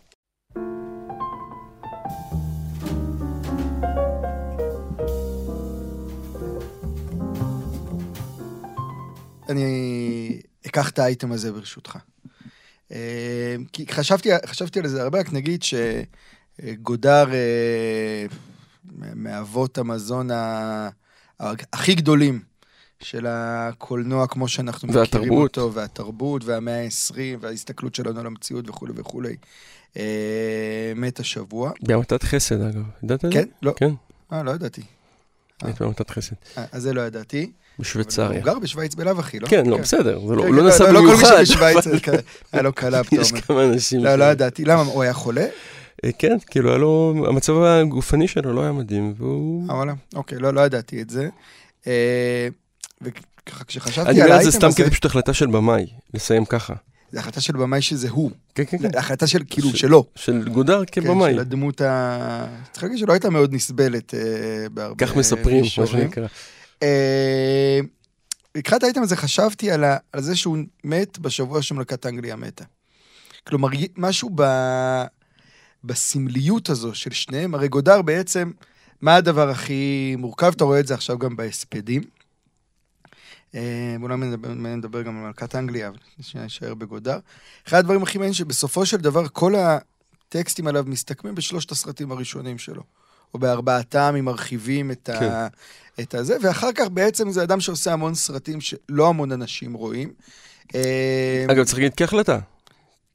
אני 9.48 10.40
אקח 10.66 10.90
את 10.90 10.98
האייטם 10.98 11.32
הזה 11.32 11.52
ברשותך. 11.52 11.98
אה, 12.92 13.56
כי 13.72 13.86
חשבתי, 13.90 14.28
חשבתי 14.46 14.78
על 14.78 14.88
זה 14.88 15.02
הרבה, 15.02 15.20
רק 15.20 15.32
נגיד 15.32 15.62
שגודר 15.62 17.32
אה, 17.32 18.26
מאבות 19.14 19.78
המזון 19.78 20.28
הכי 21.72 21.94
גדולים 21.94 22.53
של 23.00 23.26
הקולנוע 23.28 24.26
כמו 24.26 24.48
שאנחנו 24.48 24.88
והתרבות. 24.88 25.14
מכירים 25.14 25.32
אותו, 25.32 25.72
והתרבות, 25.72 26.44
והמאה 26.44 26.84
ה-20, 26.84 27.16
וההסתכלות 27.40 27.94
שלנו 27.94 28.20
על 28.20 28.26
המציאות 28.26 28.68
וכולי 28.68 28.92
וכולי. 28.96 29.36
אה, 29.96 30.92
מת 30.96 31.20
השבוע. 31.20 31.72
בהמתת 31.82 32.22
חסד, 32.22 32.60
אגב. 32.60 32.82
ידעת 33.02 33.24
את 33.24 33.32
זה? 33.32 33.38
כן? 33.40 33.48
לא. 33.62 33.72
כן. 33.76 33.90
אה, 34.32 34.42
לא 34.42 34.50
ידעתי. 34.50 34.82
מת 35.64 35.80
בהמתת 35.80 36.10
חסד. 36.10 36.34
אה, 36.58 36.64
אז 36.72 36.82
זה 36.82 36.92
לא 36.92 37.00
ידעתי. 37.00 37.52
בשוויצריה. 37.78 38.38
הוא 38.38 38.44
גר 38.44 38.58
בשוויץ 38.58 38.94
בלאו 38.94 39.18
הכי, 39.18 39.40
לא? 39.40 39.48
כן, 39.48 39.66
לא, 39.66 39.76
כן. 39.76 39.82
בסדר, 39.82 40.26
זה 40.26 40.34
לא, 40.34 40.42
כן, 40.42 40.52
לא 40.52 40.68
נסע 40.68 40.92
במיוחד. 40.92 41.24
לא 41.24 41.30
כל 41.30 41.38
מי 41.38 41.46
שבשוויץ, 41.46 42.04
היה 42.52 42.62
לו 42.62 42.72
קלה 42.72 43.04
פתאום. 43.04 43.20
יש 43.20 43.32
כמה 43.32 43.64
אנשים. 43.64 44.04
לא, 44.04 44.16
לא 44.16 44.24
ידעתי. 44.24 44.64
למה, 44.64 44.82
הוא 44.82 45.02
היה 45.02 45.12
חולה? 45.12 45.46
אה, 46.04 46.10
כן, 46.18 46.36
כאילו, 46.46 46.68
היה 46.68 46.78
לו, 46.78 47.14
המצב 47.28 47.62
הגופני 47.62 48.28
שלו 48.28 48.52
לא 48.52 48.62
היה 48.62 48.72
מדהים, 48.72 49.14
והוא... 49.16 49.68
אה, 49.70 49.74
וואלה, 49.74 49.92
אוקיי, 50.14 50.38
לא, 50.38 50.54
לא 50.54 50.60
ידעתי 50.60 51.02
את 51.02 51.10
זה. 51.10 51.28
וככה 53.04 53.64
כשחשבתי 53.64 54.00
על 54.00 54.06
האייטם 54.06 54.22
הזה... 54.22 54.22
אני 54.22 54.30
אומר 54.30 54.48
את 54.48 54.52
זה 54.52 54.58
סתם 54.58 54.72
כדי 54.72 54.90
פשוט 54.90 55.04
החלטה 55.04 55.34
של 55.34 55.46
במאי, 55.46 55.86
לסיים 56.14 56.44
ככה. 56.44 56.74
זה 57.14 57.20
החלטה 57.20 57.40
של 57.40 57.52
במאי 57.52 57.82
שזה 57.82 58.10
הוא. 58.10 58.30
כן, 58.54 58.64
כן, 58.64 58.78
כן. 58.78 58.92
זה 58.92 58.98
החלטה 58.98 59.26
של, 59.26 59.42
כאילו, 59.50 59.76
שלו. 59.76 60.04
של 60.14 60.48
גודר 60.48 60.82
כבמאי. 60.92 61.30
כן, 61.30 61.34
של 61.34 61.40
הדמות 61.40 61.80
ה... 61.80 62.46
צריך 62.72 62.84
להגיד 62.84 62.98
שלא 62.98 63.12
הייתה 63.12 63.30
מאוד 63.30 63.54
נסבלת 63.54 64.14
אה, 64.14 64.20
בהרבה... 64.68 65.06
כך 65.06 65.16
מספרים, 65.16 65.64
מה 65.78 65.86
שנקרא. 65.86 66.26
אה, 66.82 67.80
לקראת 68.54 68.82
האייטם 68.82 69.02
הזה 69.02 69.16
חשבתי 69.16 69.70
על, 69.70 69.84
ה, 69.84 69.96
על 70.12 70.22
זה 70.22 70.36
שהוא 70.36 70.58
מת 70.84 71.18
בשבוע 71.18 71.62
שמלכת 71.62 72.06
אנגליה 72.06 72.36
מתה. 72.36 72.64
כלומר, 73.46 73.68
משהו 73.96 74.30
ב, 74.34 74.42
בסמליות 75.84 76.70
הזו 76.70 76.94
של 76.94 77.10
שניהם, 77.10 77.54
הרי 77.54 77.68
גודר 77.68 78.02
בעצם, 78.02 78.50
מה 79.00 79.16
הדבר 79.16 79.50
הכי 79.50 80.14
מורכב? 80.18 80.52
אתה 80.56 80.64
רואה 80.64 80.80
את 80.80 80.86
זה 80.86 80.94
עכשיו 80.94 81.18
גם 81.18 81.36
בהספדים. 81.36 82.02
אולי 84.02 84.16
נדבר 84.76 85.02
גם 85.02 85.18
על 85.18 85.26
מלכת 85.26 85.54
אנגליה, 85.54 85.88
אבל 85.88 85.96
נשאר 86.34 86.74
בגודר. 86.74 87.18
אחד 87.68 87.78
הדברים 87.78 88.02
הכי 88.02 88.18
מעניינים 88.18 88.34
שבסופו 88.34 88.86
של 88.86 88.96
דבר 88.96 89.28
כל 89.28 89.54
הטקסטים 89.54 90.66
עליו 90.66 90.84
מסתכמים 90.86 91.34
בשלושת 91.34 91.70
הסרטים 91.70 92.12
הראשונים 92.12 92.58
שלו. 92.58 92.82
או 93.34 93.38
בארבעתם, 93.38 94.14
אם 94.18 94.24
מרחיבים 94.24 94.90
את, 94.90 95.10
כן. 95.18 95.24
ה, 95.24 95.46
את 96.00 96.14
הזה, 96.14 96.36
ואחר 96.42 96.72
כך 96.72 96.88
בעצם 96.88 97.30
זה 97.30 97.42
אדם 97.42 97.60
שעושה 97.60 97.92
המון 97.92 98.14
סרטים 98.14 98.60
שלא 98.60 99.08
המון 99.08 99.32
אנשים 99.32 99.74
רואים. 99.74 100.12
אה, 100.74 101.46
אגב, 101.50 101.64
צריך 101.64 101.78
להגיד 101.78 101.92
כהחלטה. 101.96 102.38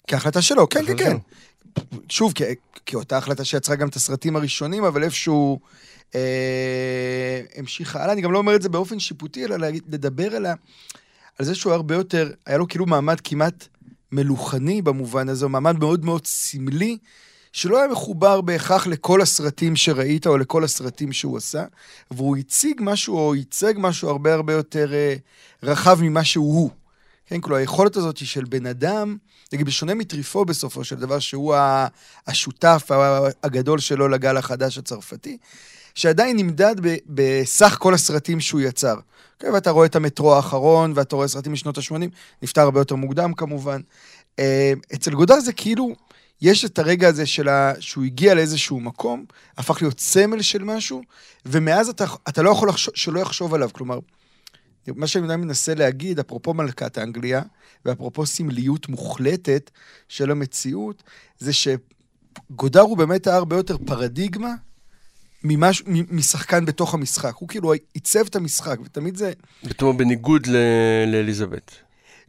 כהחלטה 0.08 0.42
שלו, 0.42 0.70
כן, 0.70 0.86
כן, 0.86 0.98
כן. 0.98 1.18
שוב, 2.10 2.34
כאותה 2.86 3.18
החלטה 3.18 3.46
שיצרה 3.46 3.76
גם 3.76 3.88
את 3.88 3.96
הסרטים 3.96 4.36
הראשונים, 4.36 4.84
אבל 4.84 5.04
איפשהו... 5.04 5.60
אה, 6.16 7.42
המשיכה 7.56 8.04
הלאה. 8.04 8.14
אני 8.14 8.22
גם 8.22 8.32
לא 8.32 8.38
אומר 8.38 8.56
את 8.56 8.62
זה 8.62 8.70
באופן 8.70 9.00
שיפוטי, 9.00 9.46
אלא 9.46 9.58
לדבר 9.90 10.36
על, 10.36 10.46
ה, 10.46 10.54
על 11.40 11.46
זה 11.46 11.56
שהוא 11.56 11.74
הרבה 11.74 11.96
יותר, 11.96 12.32
היה 12.46 12.58
לו 12.58 12.68
כאילו 12.68 12.86
מעמד 12.86 13.20
כמעט 13.20 13.68
מלוכני 14.12 14.82
במובן 14.82 15.30
הזה, 15.30 15.48
מעמד 15.48 15.80
מאוד 15.80 16.06
מאוד 16.06 16.28
סמלי, 16.28 16.98
שלא 17.54 17.78
היה 17.78 17.88
מחובר 17.88 18.42
בהכרח 18.42 18.88
לכל 18.88 19.22
הסרטים 19.22 19.76
שראית 19.76 20.28
או 20.28 20.38
לכל 20.38 20.64
הסרטים 20.64 21.14
שהוא 21.14 21.38
עשה, 21.38 21.66
והוא 22.12 22.38
הציג 22.38 22.78
משהו 22.84 23.18
או 23.18 23.36
ייצג 23.36 23.74
משהו 23.78 24.10
הרבה 24.10 24.34
הרבה 24.34 24.54
יותר 24.54 24.94
אה, 24.94 25.16
רחב 25.64 26.00
ממה 26.02 26.24
שהוא 26.24 26.54
הוא. 26.54 26.70
כן, 27.30 27.42
כלומר, 27.42 27.58
היכולת 27.58 27.96
הזאת 27.96 28.18
של 28.18 28.44
בן 28.44 28.66
אדם, 28.66 29.18
נגיד, 29.54 29.66
בשונה 29.66 29.94
מטריפו 29.94 30.46
בסופו 30.46 30.84
של 30.84 30.96
דבר, 30.96 31.20
שהוא 31.20 31.56
השותף 32.28 32.88
הגדול 33.44 33.80
שלו 33.80 34.08
לגל 34.08 34.38
החדש 34.38 34.78
הצרפתי, 34.78 35.38
שעדיין 35.96 36.38
נמדד 36.38 36.76
ב- 36.82 36.98
בסך 37.08 37.78
כל 37.80 37.94
הסרטים 37.94 38.40
שהוא 38.40 38.62
יצר. 38.62 38.96
אוקיי? 39.36 39.50
ואתה 39.50 39.72
רואה 39.72 39.86
את 39.86 39.96
המטרו 39.96 40.36
האחרון, 40.36 40.94
ואתה 40.96 41.16
רואה 41.16 41.28
סרטים 41.28 41.54
משנות 41.54 41.78
ה-80, 41.78 41.94
נפטר 42.42 42.62
הרבה 42.62 42.80
יותר 42.80 42.96
מוקדם 42.96 43.34
כמובן. 43.34 43.82
Uh, 44.36 44.44
אצל 44.94 45.12
גודר 45.12 45.40
זה 45.40 45.54
כאילו, 45.54 45.96
יש 46.42 46.66
את 46.66 46.80
הרגע 46.80 47.08
הזה 47.08 47.26
של 47.26 47.50
ה... 47.50 47.74
שהוא 47.80 48.04
הגיע 48.04 48.34
לאיזשהו 48.34 48.80
מקום, 48.80 49.26
הפך 49.58 49.82
להיות 49.82 50.00
סמל 50.00 50.42
של 50.42 50.64
משהו, 50.64 51.02
ומאז 51.46 51.90
אתה, 51.90 52.06
אתה 52.30 52.42
לא 52.42 52.50
יכול 52.50 52.70
לחשוב, 52.70 52.94
שלא 52.96 53.20
יחשוב 53.20 53.54
עליו. 53.54 53.70
כלומר, 53.74 54.00
מה 54.88 55.08
שאני 55.08 55.36
מנסה 55.36 55.76
להגיד, 55.76 56.20
אפרופו 56.20 56.54
מלכת 56.54 56.98
אנגליה, 56.98 57.42
ואפרופו 57.86 58.26
סמליות 58.26 58.90
מוחלטת 58.90 59.72
של 60.08 60.32
המציאות, 60.32 61.04
זה 61.40 61.52
שגודר 61.54 62.82
הוא 62.82 62.98
באמת 62.98 63.28
היה 63.28 63.36
הרבה 63.36 63.56
יותר 63.56 63.78
פרדיגמה 63.78 64.54
ממש, 65.44 65.84
משחקן 66.12 66.66
בתוך 66.66 66.94
המשחק. 66.94 67.36
הוא 67.36 67.50
כאילו 67.50 67.74
עיצב 67.94 68.26
את 68.28 68.36
המשחק, 68.36 68.78
ותמיד 68.86 69.18
זה... 69.18 69.32
בתור 69.64 69.94
בניגוד 69.94 70.48
ל- 70.48 70.58
לאליזבת. 71.08 71.72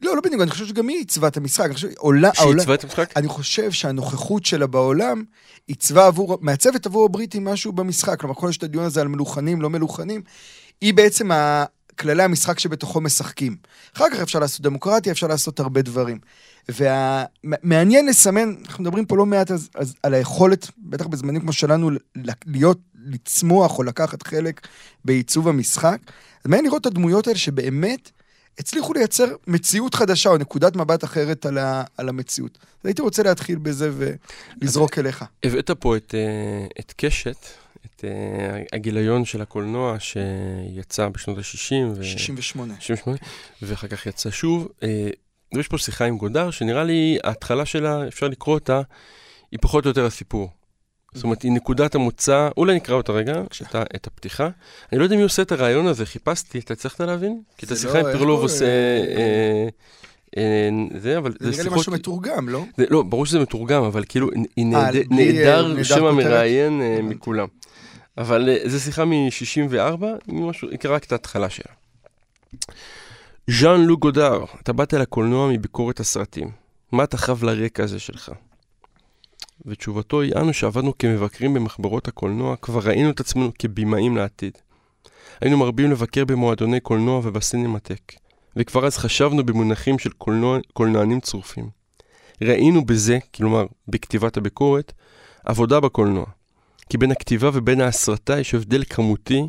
לא, 0.02 0.16
לא 0.16 0.22
בניגוד, 0.22 0.40
אני 0.40 0.50
חושב 0.50 0.66
שגם 0.66 0.88
היא 0.88 0.98
עיצבה 0.98 1.28
את 1.28 1.36
המשחק. 1.36 1.64
אני 1.64 1.74
חושב, 1.74 1.88
עולה, 1.96 2.30
שהיא 2.34 2.54
עיצבה 2.54 2.74
את 2.74 2.84
המשחק? 2.84 3.16
אני 3.16 3.28
חושב 3.28 3.70
שהנוכחות 3.70 4.44
שלה 4.46 4.66
בעולם 4.66 5.24
עיצבה 5.66 6.06
עבור, 6.06 6.38
מעצבת 6.40 6.86
עבור 6.86 7.04
הבריטים 7.04 7.44
משהו 7.44 7.72
במשחק. 7.72 8.20
כלומר, 8.20 8.34
כל 8.34 8.48
השטדיון 8.48 8.84
הזה 8.84 9.00
על 9.00 9.08
מלוכנים, 9.08 9.62
לא 9.62 9.70
מלוכנים, 9.70 10.22
היא 10.80 10.94
בעצם 10.94 11.30
כללי 12.00 12.22
המשחק 12.22 12.58
שבתוכו 12.58 13.00
משחקים. 13.00 13.56
אחר 13.96 14.04
כך 14.12 14.20
אפשר 14.20 14.38
לעשות 14.38 14.60
דמוקרטיה, 14.60 15.12
אפשר 15.12 15.26
לעשות 15.26 15.60
הרבה 15.60 15.82
דברים. 15.82 16.18
ומעניין 16.68 18.06
לסמן, 18.06 18.54
אנחנו 18.66 18.84
מדברים 18.84 19.06
פה 19.06 19.16
לא 19.16 19.26
מעט 19.26 19.50
אז, 19.50 19.68
אז, 19.74 19.94
על 20.02 20.14
היכולת, 20.14 20.70
בטח 20.78 21.06
בזמנים 21.06 21.40
כמו 21.40 21.52
שלנו, 21.52 21.90
להיות, 22.46 22.78
לצמוח 23.04 23.78
או 23.78 23.82
לקחת 23.82 24.22
חלק 24.22 24.66
בעיצוב 25.04 25.48
המשחק. 25.48 25.98
אז 26.44 26.50
מעניין 26.50 26.64
לראות 26.64 26.80
את 26.80 26.86
הדמויות 26.86 27.26
האלה 27.26 27.38
שבאמת 27.38 28.10
הצליחו 28.58 28.92
לייצר 28.92 29.26
מציאות 29.46 29.94
חדשה 29.94 30.30
או 30.30 30.38
נקודת 30.38 30.76
מבט 30.76 31.04
אחרת 31.04 31.46
על, 31.46 31.58
ה, 31.58 31.82
על 31.96 32.08
המציאות. 32.08 32.58
אז 32.62 32.86
הייתי 32.86 33.02
רוצה 33.02 33.22
להתחיל 33.22 33.58
בזה 33.58 33.90
ולזרוק 34.60 34.98
אליך. 34.98 35.24
הבאת 35.44 35.70
פה 35.70 35.96
את, 35.96 36.14
אה, 36.14 36.66
את 36.80 36.94
קשת, 36.96 37.36
את 38.00 38.04
אה, 38.04 38.62
הגיליון 38.72 39.24
של 39.24 39.42
הקולנוע 39.42 39.96
שיצא 39.98 41.08
בשנות 41.08 41.38
ה-60. 41.38 41.74
ו... 41.96 42.04
68. 42.04 42.74
68, 42.80 43.18
ואחר 43.62 43.88
כך 43.88 44.06
יצא 44.06 44.30
שוב. 44.30 44.68
אה, 44.82 45.08
יש 45.58 45.68
פה 45.68 45.78
שיחה 45.78 46.04
עם 46.04 46.18
גודר, 46.18 46.50
שנראה 46.50 46.84
לי 46.84 47.18
ההתחלה 47.24 47.64
שלה, 47.64 48.08
אפשר 48.08 48.28
לקרוא 48.28 48.54
אותה, 48.54 48.80
היא 49.50 49.58
פחות 49.62 49.84
או 49.84 49.90
יותר 49.90 50.06
הסיפור. 50.06 50.50
זאת 51.14 51.24
אומרת, 51.24 51.42
היא 51.42 51.52
נקודת 51.52 51.94
המוצא, 51.94 52.48
אולי 52.56 52.76
נקרא 52.76 52.94
אותה 52.94 53.12
רגע. 53.12 53.42
את, 53.62 53.76
את 53.96 54.06
הפתיחה. 54.06 54.48
אני 54.92 54.98
לא 54.98 55.04
יודע 55.04 55.16
מי 55.16 55.22
עושה 55.22 55.42
את 55.42 55.52
הרעיון 55.52 55.86
הזה, 55.86 56.06
חיפשתי, 56.06 56.58
אתה 56.58 56.72
הצלחת 56.72 57.00
להבין? 57.00 57.42
כי 57.58 57.66
את 57.66 57.68
זה 57.68 57.74
השיחה 57.74 58.02
לא, 58.02 58.08
עם 58.08 58.18
פרלוב 58.18 58.40
עושה... 58.40 58.64
אה, 58.64 59.04
אה, 59.16 59.68
אה, 60.36 61.00
זה, 61.00 61.18
אבל 61.18 61.32
זה 61.40 61.50
נראה 61.50 61.56
לי 61.56 61.62
שיחות- 61.64 61.78
משהו 61.78 61.92
מתורגם, 61.92 62.48
לא? 62.48 62.64
זה, 62.76 62.84
לא, 62.90 63.02
ברור 63.02 63.26
שזה 63.26 63.38
מתורגם, 63.38 63.82
אבל 63.82 64.04
כאילו, 64.08 64.28
היא 64.56 64.66
נעדר 64.66 65.82
שם? 65.82 66.04
המראיין. 66.04 66.82
מכולם. 67.02 67.46
אבל 68.18 68.48
אה, 68.48 68.68
זו 68.68 68.80
שיחה 68.80 69.04
מ-64, 69.04 70.04
נקרא 70.72 70.94
רק 70.94 71.04
את 71.04 71.12
ההתחלה 71.12 71.50
שלה. 71.50 71.74
ז'אן 73.46 73.80
לו 73.80 73.98
גודר, 73.98 74.44
אתה 74.62 74.72
באת 74.72 74.92
לקולנוע 74.92 75.52
מביקורת 75.52 76.00
הסרטים. 76.00 76.50
מה 76.92 77.04
אתה 77.04 77.16
חב 77.16 77.44
לרקע 77.44 77.84
הזה 77.84 77.98
שלך? 77.98 78.32
ותשובתו 79.66 80.20
היא, 80.20 80.32
אנו 80.36 80.52
שעבדנו 80.52 80.98
כמבקרים 80.98 81.54
במחברות 81.54 82.08
הקולנוע, 82.08 82.56
כבר 82.56 82.80
ראינו 82.84 83.10
את 83.10 83.20
עצמנו 83.20 83.50
כבימאים 83.58 84.16
לעתיד. 84.16 84.58
היינו 85.40 85.58
מרבים 85.58 85.90
לבקר 85.90 86.24
במועדוני 86.24 86.80
קולנוע 86.80 87.20
ובסינמטק, 87.24 88.12
וכבר 88.56 88.86
אז 88.86 88.96
חשבנו 88.96 89.44
במונחים 89.46 89.98
של 89.98 90.10
קולנוע, 90.10 90.58
קולנוענים 90.72 91.20
צרופים. 91.20 91.68
ראינו 92.42 92.84
בזה, 92.84 93.18
כלומר, 93.34 93.66
בכתיבת 93.88 94.36
הביקורת, 94.36 94.92
עבודה 95.44 95.80
בקולנוע. 95.80 96.26
כי 96.90 96.98
בין 96.98 97.12
הכתיבה 97.12 97.50
ובין 97.52 97.80
ההסרטה 97.80 98.40
יש 98.40 98.54
הבדל 98.54 98.84
כמותי, 98.90 99.48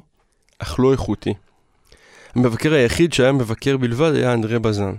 אך 0.59 0.75
לא 0.79 0.91
איכותי. 0.91 1.33
המבקר 2.35 2.73
היחיד 2.73 3.13
שהיה 3.13 3.31
מבקר 3.31 3.77
בלבד 3.77 4.11
היה 4.15 4.33
אנדרי 4.33 4.59
בזן. 4.59 4.93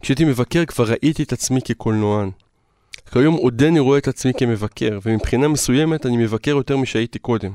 כשהייתי 0.00 0.24
מבקר 0.24 0.64
כבר 0.64 0.84
ראיתי 0.84 1.22
את 1.22 1.32
עצמי 1.32 1.60
כקולנוען. 1.64 2.30
כיום 3.12 3.34
עודני 3.34 3.78
רואה 3.78 3.98
את 3.98 4.08
עצמי 4.08 4.32
כמבקר, 4.38 4.98
ומבחינה 5.02 5.48
מסוימת 5.48 6.06
אני 6.06 6.16
מבקר 6.16 6.50
יותר 6.50 6.76
משהייתי 6.76 7.18
קודם. 7.18 7.52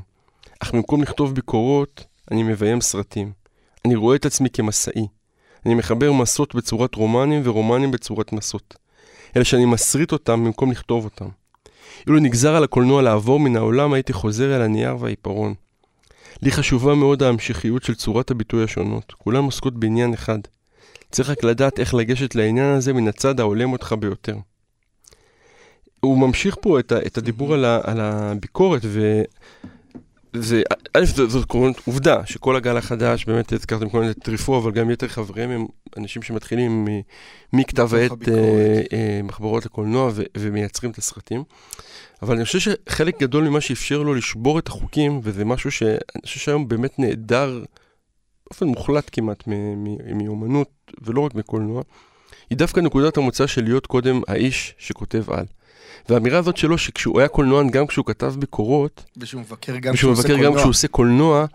אך 0.60 0.74
במקום 0.74 1.02
לכתוב 1.02 1.36
ביקורות, 1.36 2.06
אני 2.32 2.44
מביים 2.44 2.82
סרטים. 2.82 3.32
אני 3.86 3.96
רואה 3.96 4.16
את 4.16 4.26
עצמי 4.26 4.50
כמסעי. 4.50 5.08
אני 5.66 5.76
מחבר 5.76 6.12
מסות 6.12 6.56
בצורת 6.56 6.96
רומנים 6.96 7.42
ורומנים 7.44 7.92
בצורת 7.92 8.34
מסות. 8.34 8.76
אלא 9.36 9.44
שאני 9.44 9.66
מסריט 9.66 10.12
אותם 10.12 10.46
במקום 10.46 10.72
לכתוב 10.72 11.04
אותם. 11.06 11.28
אילו 12.08 12.20
נגזר 12.20 12.56
על 12.56 12.64
הקולנוע 12.64 13.02
לעבור 13.02 13.40
מן 13.40 13.56
העולם, 13.56 13.94
הייתי 13.94 14.14
חוזר 14.14 14.56
אל 14.56 14.62
הנייר 14.62 14.96
והעיפרון. 15.00 15.54
לי 16.42 16.52
חשובה 16.52 16.96
מאוד 16.96 17.24
ההמשכיות 17.24 17.84
של 17.84 17.96
צורת 17.96 18.32
הביטוי 18.32 18.64
השונות. 18.64 19.14
כולן 19.18 19.44
עוסקות 19.44 19.80
בעניין 19.80 20.14
אחד. 20.14 20.40
צריך 21.12 21.30
רק 21.30 21.44
לדעת 21.44 21.80
איך 21.80 21.94
לגשת 21.94 22.36
לעניין 22.36 22.74
הזה 22.76 22.94
מן 22.94 23.08
הצד 23.08 23.40
ההולם 23.40 23.74
אותך 23.74 23.96
ביותר. 24.00 24.36
הוא 26.00 26.18
ממשיך 26.18 26.58
פה 26.62 26.80
את, 26.80 26.94
את 26.94 27.18
הדיבור 27.18 27.54
על, 27.54 27.66
ה, 27.66 27.80
על 27.84 28.00
הביקורת, 28.00 28.82
ו... 28.86 29.22
זה, 30.34 30.62
א', 30.94 31.06
זאת 31.06 31.52
עובדה 31.88 32.26
שכל 32.26 32.56
הגל 32.56 32.78
החדש, 32.78 33.26
באמת 33.26 33.54
הזכרתם 33.54 33.90
קודם 33.90 34.10
את 34.10 34.20
טריפו, 34.24 34.58
אבל 34.58 34.72
גם 34.72 34.92
יתר 34.92 35.08
חבריהם 35.08 35.50
הם 35.50 35.66
אנשים 35.98 36.22
שמתחילים 36.22 36.88
מכתב 37.54 37.94
העת. 37.94 38.30
אה, 38.30 38.82
אה, 38.94 39.20
מחברות 39.24 39.66
לקולנוע 39.66 40.12
ומייצרים 40.38 40.92
את 40.92 40.98
הסרטים. 40.98 41.44
אבל 42.22 42.36
אני 42.36 42.46
חושב 42.46 42.60
שחלק 42.60 43.22
גדול 43.22 43.44
ממה 43.44 43.62
שאפשר 43.62 44.04
לו 44.04 44.14
לשבור 44.14 44.60
את 44.60 44.68
החוקים, 44.68 45.20
וזה 45.24 45.46
משהו 45.46 45.72
שאני 45.72 45.98
חושב 46.26 46.40
שהיום 46.40 46.68
באמת 46.68 47.00
נעדר 47.00 47.64
באופן 48.50 48.66
מוחלט 48.66 49.10
כמעט 49.12 49.44
מאומנות, 50.16 50.70
ולא 51.02 51.22
רק 51.22 51.36
מקולנוע, 51.36 51.82
היא 52.50 52.58
דווקא 52.58 52.80
נקודת 52.80 53.18
המוצא 53.18 53.48
של 53.48 53.64
להיות 53.64 53.88
קודם 53.88 54.22
האיש 54.28 54.76
שכותב 54.78 55.24
על. 55.32 55.46
והאמירה 56.10 56.40
הזאת 56.40 56.58
שלו, 56.58 56.78
שכשהוא 56.78 57.20
היה 57.20 57.28
קולנוען, 57.28 57.70
גם 57.70 57.88
כשהוא 57.88 58.06
כתב 58.06 58.34
ביקורות, 58.40 59.04
ושהוא 59.18 59.42
מבקר 59.42 59.78
גם 59.78 59.94
כשהוא 59.94 60.12
מבקר 60.12 60.38
גם. 60.44 60.56
כשהוא 60.56 60.70
עושה 60.70 60.88
קולנוע, 60.88 61.46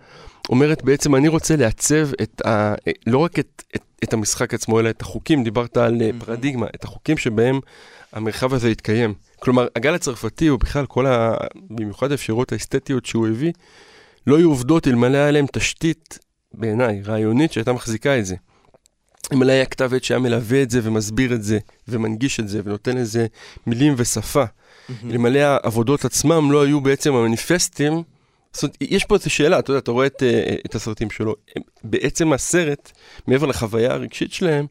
אומרת 0.49 0.83
בעצם 0.85 1.15
אני 1.15 1.29
רוצה 1.29 1.57
לעצב 1.57 2.09
את 2.23 2.47
ה... 2.47 2.75
לא 3.07 3.19
רק 3.19 3.39
את, 3.39 3.63
את, 3.77 3.83
את 4.05 4.13
המשחק 4.13 4.55
עצמו, 4.55 4.81
אלא 4.81 4.91
את 4.91 5.03
החוקים, 5.03 5.45
דיברת 5.45 5.77
על 5.77 6.01
Mhm. 6.01 6.25
פרדיגמה, 6.25 6.67
את 6.75 6.85
החוקים 6.85 7.17
שבהם 7.17 7.61
המרחב 8.13 8.55
הזה 8.55 8.71
יתקיים. 8.71 9.15
כלומר, 9.41 9.67
הגל 9.77 9.95
הצרפתי, 9.95 10.47
הוא 10.47 10.59
בכלל 10.61 10.87
כל 10.87 11.07
ה... 11.07 11.35
במיוחד 11.71 12.11
האפשרויות 12.11 12.53
האסתטיות 12.53 13.07
שהוא 13.07 13.29
הביא, 13.29 13.53
לא 14.27 14.39
היו 14.39 14.49
עובדות 14.49 14.89
אלמלא 14.89 15.17
היה 15.17 15.31
להם 15.31 15.47
תשתית, 15.53 16.19
בעיניי, 16.55 17.03
רעיונית 17.05 17.53
שהייתה 17.53 17.73
מחזיקה 17.73 18.19
את 18.19 18.27
זה. 18.27 18.37
אלמלא 19.33 19.53
היה 19.53 19.65
כתב 19.65 19.95
עת 19.95 20.05
שהיה 20.05 20.21
מלווה 20.21 20.63
את 20.63 20.71
זה 20.71 20.81
ומסביר 20.83 21.35
את 21.35 21.43
זה, 21.43 21.59
ומנגיש 21.89 22.41
את 22.41 22.49
זה, 22.49 22.61
ונותן 22.65 22.97
לזה 22.97 23.27
מילים 23.67 23.95
ושפה. 23.97 24.45
אלמלא 25.11 25.39
העבודות 25.39 26.05
עצמם 26.05 26.53
לא 26.53 26.65
היו 26.65 26.81
בעצם 26.81 27.15
המניפסטים. 27.15 28.03
זאת 28.53 28.63
אומרת, 28.63 28.77
יש 28.81 29.05
פה 29.05 29.15
איזו 29.15 29.31
שאלה, 29.31 29.59
אתה 29.59 29.71
יודע, 29.71 29.79
אתה 29.79 29.91
רואה 29.91 30.07
את, 30.07 30.23
אה, 30.23 30.55
את 30.67 30.75
הסרטים 30.75 31.11
שלו, 31.11 31.35
הם, 31.57 31.63
בעצם 31.85 32.33
הסרט, 32.33 32.93
מעבר 33.27 33.47
לחוויה 33.47 33.93
הרגשית 33.93 34.33
שלהם, 34.33 34.67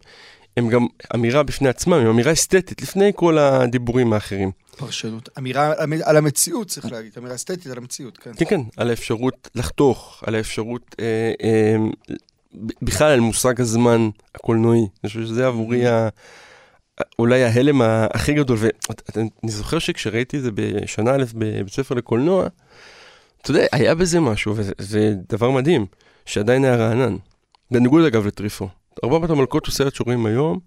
הם 0.58 0.70
גם 0.70 0.88
אמירה 1.16 1.44
בפני 1.44 1.70
עצמם, 1.70 1.94
הם 1.94 2.08
אמירה 2.08 2.32
אסתטית, 2.32 2.82
לפני 2.82 3.12
כל 3.16 3.38
הדיבורים 3.38 4.14
האחרים. 4.14 4.52
פרשנות. 4.78 5.30
אמירה 5.38 5.74
על 6.04 6.18
המציאות, 6.18 6.68
צריך 6.68 6.92
להגיד. 6.92 7.12
אמירה 7.18 7.36
אסתטית 7.36 7.68
על 7.68 7.78
המציאות, 7.78 8.18
כן. 8.18 8.32
כן, 8.38 8.46
כן, 8.46 8.62
על 8.78 8.90
האפשרות 8.90 9.50
לחתוך, 9.56 10.24
על 10.28 10.36
האפשרות, 10.36 10.96
אה, 11.00 11.34
אה, 11.44 11.76
בכלל 12.82 13.12
על 13.12 13.20
מושג 13.20 13.62
הזמן 13.62 14.10
הקולנועי. 14.36 14.80
אני 14.80 15.08
חושב 15.10 15.26
שזה 15.26 15.48
עבורי 15.48 15.88
ה... 15.88 16.10
אולי 17.20 17.44
ההלם 17.44 17.82
הכי 18.14 18.34
גדול, 18.34 18.58
ואני 18.60 19.30
זוכר 19.52 19.80
שכשראיתי 19.80 20.38
את 20.38 20.44
זה 20.44 20.50
בשנה 20.56 21.16
א' 21.16 21.24
בבית 21.36 21.74
ספר 21.74 21.96
לקולנוע, 21.96 22.48
אתה 23.42 23.52
יודע, 23.52 23.66
היה 23.72 23.96
בזה 23.96 24.20
משהו, 24.20 24.54
וזה 24.58 24.72
זה 24.78 25.14
דבר 25.30 25.52
מדהים, 25.52 25.86
שעדיין 26.26 26.66
היה 26.66 26.76
רענן. 26.76 27.16
בניגוד 27.72 28.06
אגב 28.06 28.26
לטריפו. 28.28 28.70
ארבעת 29.04 29.30
המלכות 29.30 29.66
הוא 29.66 29.74
סרט 29.74 29.96
שרואים 29.96 30.26
היום, 30.26 30.60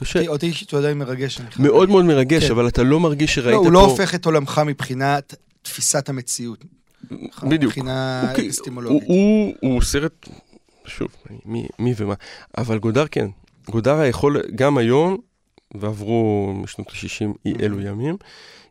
קשה. 0.00 0.28
אותי- 0.28 0.46
אישית 0.46 0.72
הוא 0.72 0.78
עדיין 0.78 0.98
מרגש. 0.98 1.40
מאוד. 1.58 1.88
מאוד 1.88 2.04
מרגש, 2.04 2.44
כן. 2.44 2.50
אבל 2.50 2.68
אתה 2.68 2.82
לא 2.82 3.00
מרגיש 3.00 3.34
שראית 3.34 3.54
לא, 3.54 3.58
פה... 3.58 3.64
הוא 3.64 3.72
לא 3.72 3.84
הופך 3.84 4.14
את 4.14 4.26
עולמך 4.26 4.60
מבחינת 4.66 5.34
תפיסת 5.62 6.08
המציאות. 6.08 6.64
בדיוק. 7.42 7.70
מבחינה 7.70 8.22
הוא, 9.06 9.54
הוא 9.60 9.82
סרט, 9.82 10.28
שוב, 10.88 11.08
מי, 11.44 11.66
מי 11.78 11.94
ומה, 11.96 12.14
אבל 12.58 12.78
גודר 12.78 13.06
כן. 13.10 13.28
גודר 13.70 13.98
היכול, 13.98 14.42
גם 14.54 14.78
היום, 14.78 15.18
ועברו 15.74 16.52
משנות 16.62 16.88
ה-60 16.88 17.32
אי 17.44 17.54
אלו 17.60 17.80
ימים, 17.80 18.16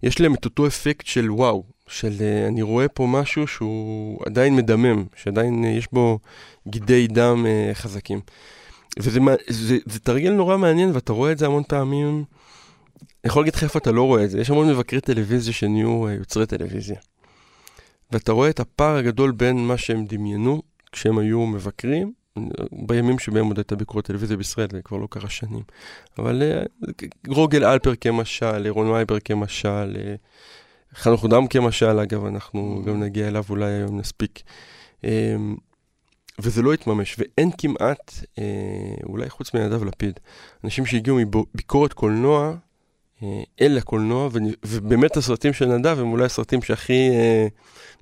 יש 0.03 0.21
להם 0.21 0.33
את 0.33 0.45
אותו 0.45 0.67
אפקט 0.67 1.05
של 1.05 1.31
וואו, 1.31 1.63
של 1.87 2.13
אה, 2.21 2.47
אני 2.47 2.61
רואה 2.61 2.87
פה 2.87 3.07
משהו 3.07 3.47
שהוא 3.47 4.19
עדיין 4.25 4.55
מדמם, 4.55 5.05
שעדיין 5.15 5.65
אה, 5.65 5.69
יש 5.69 5.87
בו 5.91 6.19
גידי 6.67 7.07
דם 7.07 7.45
אה, 7.47 7.71
חזקים. 7.73 8.19
וזה 8.99 9.19
זה, 9.47 9.77
זה 9.85 9.99
תרגיל 9.99 10.33
נורא 10.33 10.57
מעניין, 10.57 10.91
ואתה 10.93 11.13
רואה 11.13 11.31
את 11.31 11.37
זה 11.37 11.45
המון 11.45 11.63
פעמים. 11.67 12.07
אני 12.07 13.29
יכול 13.29 13.41
להגיד 13.41 13.55
לך 13.55 13.63
איפה 13.63 13.79
אתה 13.79 13.91
לא 13.91 14.03
רואה 14.03 14.23
את 14.23 14.29
זה, 14.29 14.39
יש 14.39 14.49
המון 14.49 14.69
מבקרי 14.69 15.01
טלוויזיה 15.01 15.53
שנהיו 15.53 16.09
יוצרי 16.09 16.45
טלוויזיה. 16.45 16.97
ואתה 18.11 18.31
רואה 18.31 18.49
את 18.49 18.59
הפער 18.59 18.95
הגדול 18.95 19.31
בין 19.31 19.67
מה 19.67 19.77
שהם 19.77 20.05
דמיינו 20.05 20.61
כשהם 20.91 21.17
היו 21.17 21.45
מבקרים, 21.45 22.13
בימים 22.71 23.19
שבהם 23.19 23.45
עוד 23.45 23.57
הייתה 23.57 23.75
ביקורת 23.75 24.05
טלוויזיה 24.05 24.37
בישראל, 24.37 24.67
זה 24.71 24.81
כבר 24.81 24.97
לא 24.97 25.07
קרה 25.09 25.29
שנים. 25.29 25.63
אבל 26.17 26.43
אה, 26.43 26.63
רוגל 27.27 27.65
אלפר 27.65 27.93
כמשל, 28.01 28.67
רון 28.67 28.87
וייבר 28.87 29.19
כמשל, 29.19 29.97
אה, 29.99 30.15
חנוך 30.93 31.25
דם 31.25 31.47
כמשל, 31.47 31.99
אגב, 31.99 32.25
אנחנו 32.25 32.81
גם 32.85 33.03
נגיע 33.03 33.27
אליו 33.27 33.43
אולי 33.49 33.71
היום 33.71 33.99
נספיק. 33.99 34.41
אמ, 35.03 35.55
וזה 36.41 36.61
לא 36.61 36.73
התממש, 36.73 37.15
ואין 37.19 37.51
כמעט, 37.57 38.13
אה, 38.39 38.43
אולי 39.03 39.29
חוץ 39.29 39.53
מנדב 39.53 39.83
לפיד, 39.83 40.19
אנשים 40.63 40.85
שהגיעו 40.85 41.17
מביקורת 41.17 41.93
קולנוע 41.93 42.47
אה, 42.47 42.55
אל 43.61 43.77
הקולנוע, 43.77 44.29
ובאמת 44.65 45.17
הסרטים 45.17 45.53
של 45.53 45.65
נדב 45.65 45.99
הם 45.99 46.11
אולי 46.11 46.25
הסרטים 46.25 46.61
שהכי 46.61 47.09
אה, 47.09 47.47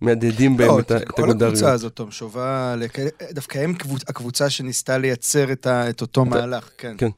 מהדהדים 0.01 0.57
בהם 0.57 0.79
את 0.79 0.91
הגודריות. 0.91 1.11
כל 1.11 1.31
הקבוצה 1.31 1.71
הזאת, 1.71 1.93
תום 1.93 2.11
שובה, 2.11 2.75
דווקא 3.31 3.57
הם 3.57 3.73
הקבוצה 4.07 4.49
שניסתה 4.49 4.97
לייצר 4.97 5.51
את 5.67 6.01
אותו 6.01 6.25
מהלך, 6.25 6.69
כן. 6.77 6.95
כן. 6.97 7.09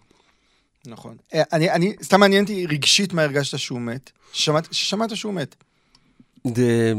נכון. 0.87 1.17
אני, 1.33 1.71
אני, 1.71 1.95
סתם 2.03 2.19
מעניין 2.19 2.43
אותי 2.43 2.65
רגשית 2.65 3.13
מה 3.13 3.23
הרגשת 3.23 3.57
שהוא 3.57 3.81
מת. 3.81 4.11
ששמעת 4.33 5.15
שהוא 5.15 5.33
מת. 5.33 5.55
זה 6.55 6.93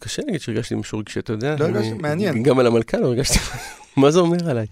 קשה 0.00 0.22
להגיד 0.26 0.40
שהרגשתי 0.40 0.74
משהו 0.74 0.98
רגשי, 0.98 1.18
אתה 1.18 1.32
יודע. 1.32 1.56
לא 1.58 1.64
הרגשתי, 1.64 1.92
מעניין. 1.92 2.42
גם 2.42 2.58
על 2.58 2.66
המלכה 2.66 2.96
לא 2.98 3.06
הרגשתי. 3.06 3.38
מה 3.96 4.10
זה 4.10 4.18
אומר 4.18 4.50
עליי? 4.50 4.66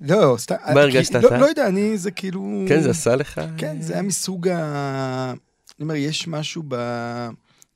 לא, 0.00 0.34
סתם. 0.38 0.54
מה 0.74 0.80
הרגשת 0.80 1.14
לא, 1.14 1.28
אתה? 1.28 1.38
לא 1.38 1.46
יודע, 1.46 1.68
אני, 1.68 1.98
זה 1.98 2.10
כאילו... 2.10 2.64
כן, 2.68 2.82
זה 2.82 2.90
עשה 2.90 3.16
לך? 3.16 3.40
כן, 3.56 3.80
זה 3.80 3.92
היה 3.92 4.02
מסוג 4.02 4.48
ה... 4.48 5.30
אני 5.78 5.84
אומר, 5.84 5.94
יש 5.94 6.28
משהו 6.28 6.62
ב... 6.68 6.74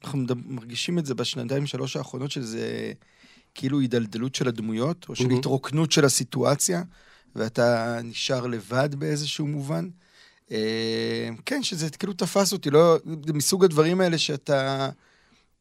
אנחנו 0.04 0.24
מרגישים 0.46 0.98
את 0.98 1.06
זה 1.06 1.14
בשנתיים, 1.14 1.66
שלוש 1.66 1.96
האחרונות, 1.96 2.30
שזה 2.30 2.92
כאילו 3.54 3.80
הידלדלות 3.80 4.34
של 4.34 4.48
הדמויות, 4.48 5.06
או 5.08 5.14
של 5.16 5.30
התרוקנות 5.30 5.92
של 5.92 6.04
הסיטואציה, 6.04 6.82
ואתה 7.36 7.98
נשאר 8.04 8.46
לבד 8.46 8.94
באיזשהו 8.94 9.46
מובן. 9.46 9.88
אה, 10.52 11.28
כן, 11.46 11.62
שזה 11.62 11.90
כאילו 11.90 12.12
תפס 12.12 12.52
אותי, 12.52 12.70
לא... 12.70 12.98
זה 13.26 13.32
מסוג 13.32 13.64
הדברים 13.64 14.00
האלה 14.00 14.18
שאתה... 14.18 14.88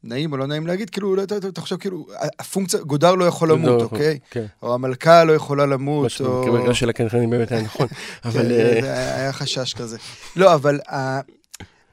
נעים 0.04 0.32
או 0.32 0.36
לא 0.36 0.46
נעים 0.46 0.66
להגיד, 0.66 0.90
כאילו, 0.90 1.16
לא, 1.16 1.22
אתה, 1.22 1.36
אתה 1.36 1.60
חושב, 1.60 1.76
כאילו, 1.76 2.06
הפונקציה, 2.38 2.80
גודר 2.80 3.14
לא 3.14 3.24
יכול 3.24 3.52
למות, 3.52 3.80
לא, 3.80 3.84
אוקיי? 3.84 4.18
כן. 4.30 4.46
או 4.62 4.74
המלכה 4.74 5.24
לא 5.24 5.32
יכולה 5.32 5.66
למות, 5.66 6.12
או... 6.20 6.40
מה 6.40 6.46
שבמקרה 6.46 6.74
של 6.74 6.90
הקנחנים 6.90 7.30
באמת 7.30 7.52
היה 7.52 7.62
נכון, 7.62 7.86
אבל... 8.24 8.48
כן, 8.48 8.84
אה, 8.84 9.16
היה 9.16 9.32
חשש 9.32 9.74
כזה. 9.74 9.98
לא, 10.36 10.54
אבל 10.54 10.80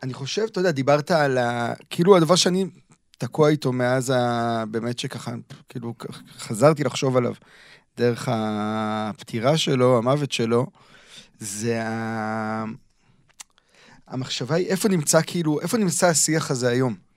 אני 0.04 0.14
חושב, 0.14 0.42
אתה 0.42 0.60
יודע, 0.60 0.72
דיברת 0.72 1.12
על 1.12 1.38
ה... 1.38 1.74
כאילו, 1.90 2.18
הדבר 2.18 2.36
שאני 2.36 2.66
תקוע 3.18 3.50
איתו 3.50 3.72
מאז 3.72 4.14
ה... 4.16 4.64
באמת 4.72 5.00
שככה, 5.00 5.32
כאילו, 5.70 5.94
חזרתי 6.38 6.84
לחשוב 6.84 7.18
עליו 7.18 7.34
דרך 7.98 8.30
הפטירה 8.32 9.58
שלו, 9.58 9.98
המוות 9.98 10.32
שלו, 10.32 10.68
זה 11.40 11.84
ה... 11.84 12.64
המחשבה 14.08 14.56
היא 14.56 14.68
איפה 14.68 14.90
נמצא, 14.90 15.20
כאילו, 15.28 15.62
איפה 15.62 15.78
נמצא 15.78 16.08
השיח 16.08 16.52
הזה 16.52 16.70
היום? 16.70 17.09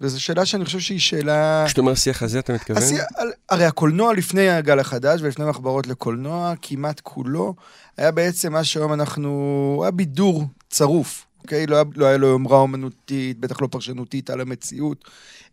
וזו 0.00 0.22
שאלה 0.22 0.46
שאני 0.46 0.64
חושב 0.64 0.78
שהיא 0.78 0.98
שאלה... 0.98 1.64
כשאתה 1.66 1.80
אומר 1.80 1.94
שיח 1.94 2.22
הזה, 2.22 2.38
אתה 2.38 2.52
מתכוון? 2.52 2.82
השיח, 2.82 3.04
הרי 3.48 3.64
הקולנוע 3.64 4.14
לפני 4.14 4.50
הגל 4.50 4.78
החדש 4.78 5.20
ולפני 5.22 5.44
מחברות 5.44 5.86
לקולנוע, 5.86 6.52
כמעט 6.62 7.00
כולו, 7.00 7.54
היה 7.96 8.10
בעצם 8.10 8.52
מה 8.52 8.64
שהיום 8.64 8.92
אנחנו... 8.92 9.80
היה 9.82 9.90
בידור 9.90 10.44
צרוף, 10.70 11.26
אוקיי? 11.42 11.66
לא 11.66 11.76
היה, 11.76 11.84
לא 11.96 12.06
היה 12.06 12.16
לו 12.16 12.26
יומרה 12.26 12.58
אומנותית, 12.58 13.40
בטח 13.40 13.62
לא 13.62 13.66
פרשנותית 13.66 14.30
על 14.30 14.40
המציאות. 14.40 15.04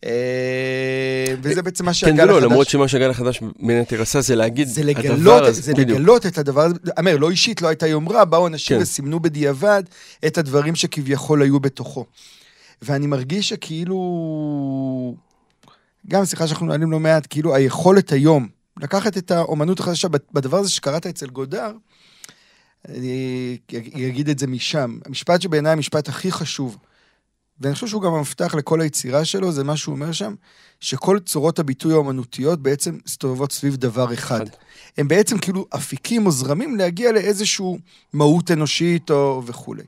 אה, 0.05 1.35
וזה 1.41 1.61
בעצם 1.61 1.85
מה 1.85 1.93
שהגל 1.93 2.13
החדש... 2.13 2.29
כן 2.29 2.35
ולא, 2.35 2.41
למרות 2.41 2.69
שמה 2.69 2.87
שהגל 2.87 3.09
החדש 3.09 3.41
בין 3.59 3.77
היתר 3.77 4.01
עשה 4.01 4.21
זה 4.21 4.35
להגיד, 4.35 4.67
זה 4.67 4.83
לגלות, 4.83 5.43
הזה, 5.43 5.61
זה. 5.61 5.73
לגלות 5.73 6.25
את 6.25 6.37
הדבר 6.37 6.61
הזה, 6.61 6.75
אומר, 6.99 7.17
לא 7.17 7.29
אישית, 7.29 7.61
לא 7.61 7.67
הייתה 7.67 7.87
יומרה, 7.87 8.25
באו 8.25 8.47
אנשים 8.47 8.77
כן. 8.77 8.83
וסימנו 8.83 9.19
בדיעבד 9.19 9.83
את 10.27 10.37
הדברים 10.37 10.75
שכביכול 10.75 11.41
היו 11.41 11.59
בתוכו. 11.59 12.05
ואני 12.81 13.07
מרגיש 13.07 13.49
שכאילו, 13.49 13.97
גם 16.07 16.25
שיחה 16.25 16.47
שאנחנו 16.47 16.65
מנהלים 16.65 16.91
לא 16.91 16.99
מעט, 16.99 17.27
כאילו 17.29 17.55
היכולת 17.55 18.11
היום 18.11 18.47
לקחת 18.77 19.17
את 19.17 19.31
האומנות 19.31 19.79
החדשה 19.79 20.07
בדבר 20.07 20.57
הזה 20.57 20.69
שקראת 20.69 21.05
אצל 21.05 21.27
גודר, 21.27 21.71
אני 22.89 24.07
אגיד 24.07 24.29
את 24.29 24.39
זה 24.39 24.47
משם. 24.47 24.99
המשפט 25.05 25.41
שבעיניי 25.41 25.71
המשפט 25.71 26.09
הכי 26.09 26.31
חשוב, 26.31 26.77
ואני 27.59 27.73
חושב 27.73 27.87
שהוא 27.87 28.01
גם 28.01 28.13
המפתח 28.13 28.55
לכל 28.55 28.81
היצירה 28.81 29.25
שלו, 29.25 29.51
זה 29.51 29.63
מה 29.63 29.77
שהוא 29.77 29.95
אומר 29.95 30.11
שם, 30.11 30.35
שכל 30.79 31.19
צורות 31.19 31.59
הביטוי 31.59 31.93
האומנותיות 31.93 32.61
בעצם 32.61 32.97
סתובבות 33.07 33.51
סביב 33.51 33.75
דבר 33.75 34.13
אחד. 34.13 34.45
הם 34.97 35.07
בעצם 35.07 35.37
כאילו 35.37 35.65
אפיקים 35.75 36.25
או 36.25 36.31
זרמים 36.31 36.75
להגיע 36.75 37.11
לאיזושהי 37.11 37.65
מהות 38.13 38.51
אנושית 38.51 39.11
או 39.11 39.43
וכולי. 39.45 39.83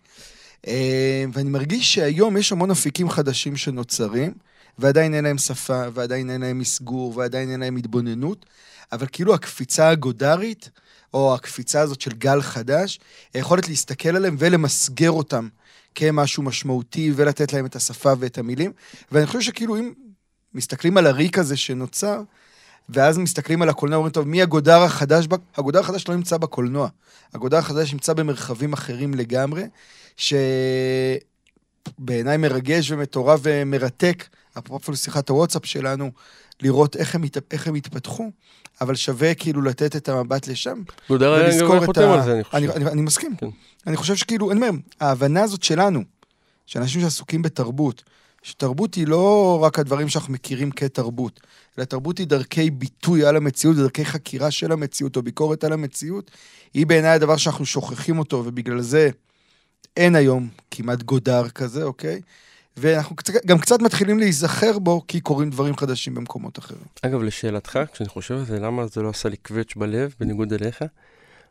אה, 0.67 1.26
ואני 1.34 1.50
מרגיש 1.50 1.93
שהיום 1.93 2.38
יש 2.38 2.52
המון 2.52 2.72
אפיקים 2.72 3.10
חדשים 3.10 3.58
שנוצרים, 3.58 4.34
ועדיין 4.78 5.13
אין 5.13 5.24
להם 5.24 5.38
שפה, 5.38 5.84
ועדיין 5.93 6.30
אין 6.30 6.41
להם 6.41 6.60
מסגור, 6.60 7.17
ועדיין 7.17 7.52
אין 7.52 7.60
להם 7.60 7.76
התבוננות, 7.76 8.45
אבל 8.91 9.08
כאילו 9.12 9.34
הקפיצה 9.34 9.89
הגודרית, 9.89 10.69
או 11.13 11.36
הקפיצה 11.36 11.82
הזאת 11.82 12.02
של 12.02 12.12
גל 12.12 12.41
חדש, 12.41 13.00
היכולת 13.34 13.67
להסתכל 13.67 14.15
עליהם 14.15 14.36
ולמסגר 14.39 15.12
אותם 15.12 15.48
כמשהו 15.95 16.43
משמעותי, 16.43 17.12
ולתת 17.15 17.54
להם 17.54 17.65
את 17.65 17.76
השפה 17.76 18.13
ואת 18.19 18.38
המילים. 18.38 18.72
ואני 19.12 19.26
חושב 19.26 19.41
שכאילו 19.41 19.78
אם 19.78 19.93
מסתכלים 20.54 20.98
על 20.98 21.08
הריק 21.08 21.38
הזה 21.38 21.58
שנוצר, 21.58 22.22
ואז 22.89 23.17
מסתכלים 23.17 23.62
על 23.62 23.69
הקולנוע, 23.69 23.97
אומרים, 23.97 24.12
טוב, 24.12 24.28
מי 24.28 24.41
הגודר 24.41 24.82
החדש? 24.82 25.28
הגודר 25.58 25.80
החדש 25.80 26.08
לא 26.08 26.15
נמצא 26.15 26.38
בקולנוע. 26.38 26.89
הגודר 27.34 27.58
החדש 27.58 27.93
נמצא 27.93 28.13
במרחבים 28.13 28.73
אחרים 28.73 29.13
לגמרי, 29.13 29.63
שבעיניי 31.97 32.38
מרגש 32.38 32.91
ומטורף 32.91 33.39
ומרתק, 33.43 34.28
אפרופו 34.58 34.91
לשיחת 34.91 35.30
הוואטסאפ 35.30 35.65
שלנו, 35.65 36.12
לראות 36.62 36.95
איך 36.95 37.15
הם, 37.15 37.23
איך 37.52 37.67
הם 37.67 37.75
התפתחו, 37.75 38.32
אבל 38.82 38.95
שווה 38.95 39.34
כאילו 39.34 39.62
לתת 39.62 39.95
את 39.95 40.10
המבט 40.10 40.47
לשם. 40.47 40.82
ולזכור 41.10 41.84
את 41.84 41.97
ה... 41.97 42.21
זה, 42.23 42.34
אני 42.34 42.43
חושב. 42.43 42.56
אני, 42.58 42.69
אני, 42.69 42.86
אני 42.86 43.02
מסכים. 43.02 43.36
כן. 43.36 43.47
אני 43.88 43.97
חושב 43.97 44.15
שכאילו, 44.15 44.52
אני 44.52 44.60
אומר, 44.60 44.69
ההבנה 44.99 45.43
הזאת 45.43 45.63
שלנו, 45.63 46.04
שאנשים 46.65 47.02
שעסוקים 47.02 47.41
בתרבות, 47.41 48.04
שתרבות 48.41 48.95
היא 48.95 49.08
לא 49.08 49.60
רק 49.63 49.80
הדברים 49.80 50.10
שאנחנו 50.10 50.34
מכירים 50.34 50.71
כתרבות, 50.71 51.39
אלא 51.78 51.86
תרבות 51.86 52.17
היא 52.17 52.28
דרכי 52.28 52.69
ביטוי 52.69 53.25
על 53.25 53.36
המציאות, 53.36 53.75
דרכי 53.75 54.06
חקירה 54.06 54.52
של 54.52 54.71
המציאות 54.71 55.15
או 55.15 55.21
ביקורת 55.21 55.63
על 55.63 55.73
המציאות, 55.73 56.32
היא 56.73 56.88
בעיניי 56.88 57.12
הדבר 57.12 57.38
שאנחנו 57.38 57.65
שוכחים 57.65 58.19
אותו, 58.19 58.43
ובגלל 58.45 58.82
זה 58.82 59.10
אין 59.97 60.15
היום 60.15 60.47
כמעט 60.71 61.04
גודר 61.04 61.49
כזה, 61.49 61.84
אוקיי? 61.84 62.21
ואנחנו 62.78 63.15
גם 63.45 63.60
קצת 63.60 63.82
מתחילים 63.82 64.19
להיזכר 64.19 64.80
בו, 64.80 65.02
כי 65.08 65.19
קורים 65.19 65.49
דברים 65.49 65.78
חדשים 65.78 66.15
במקומות 66.15 66.60
אחרים. 66.60 66.82
אגב, 67.02 67.21
לשאלתך, 67.21 67.80
כשאני 67.93 68.10
חושב 68.10 68.34
על 68.34 68.45
זה, 68.45 68.60
למה 68.60 68.88
זה 68.88 69.02
לא 69.02 69.10
עשה 69.10 69.30
לי 69.30 69.38
קווץ' 69.38 69.75
בלב, 69.75 70.15
בניגוד 70.19 70.54
אליך? 70.54 70.84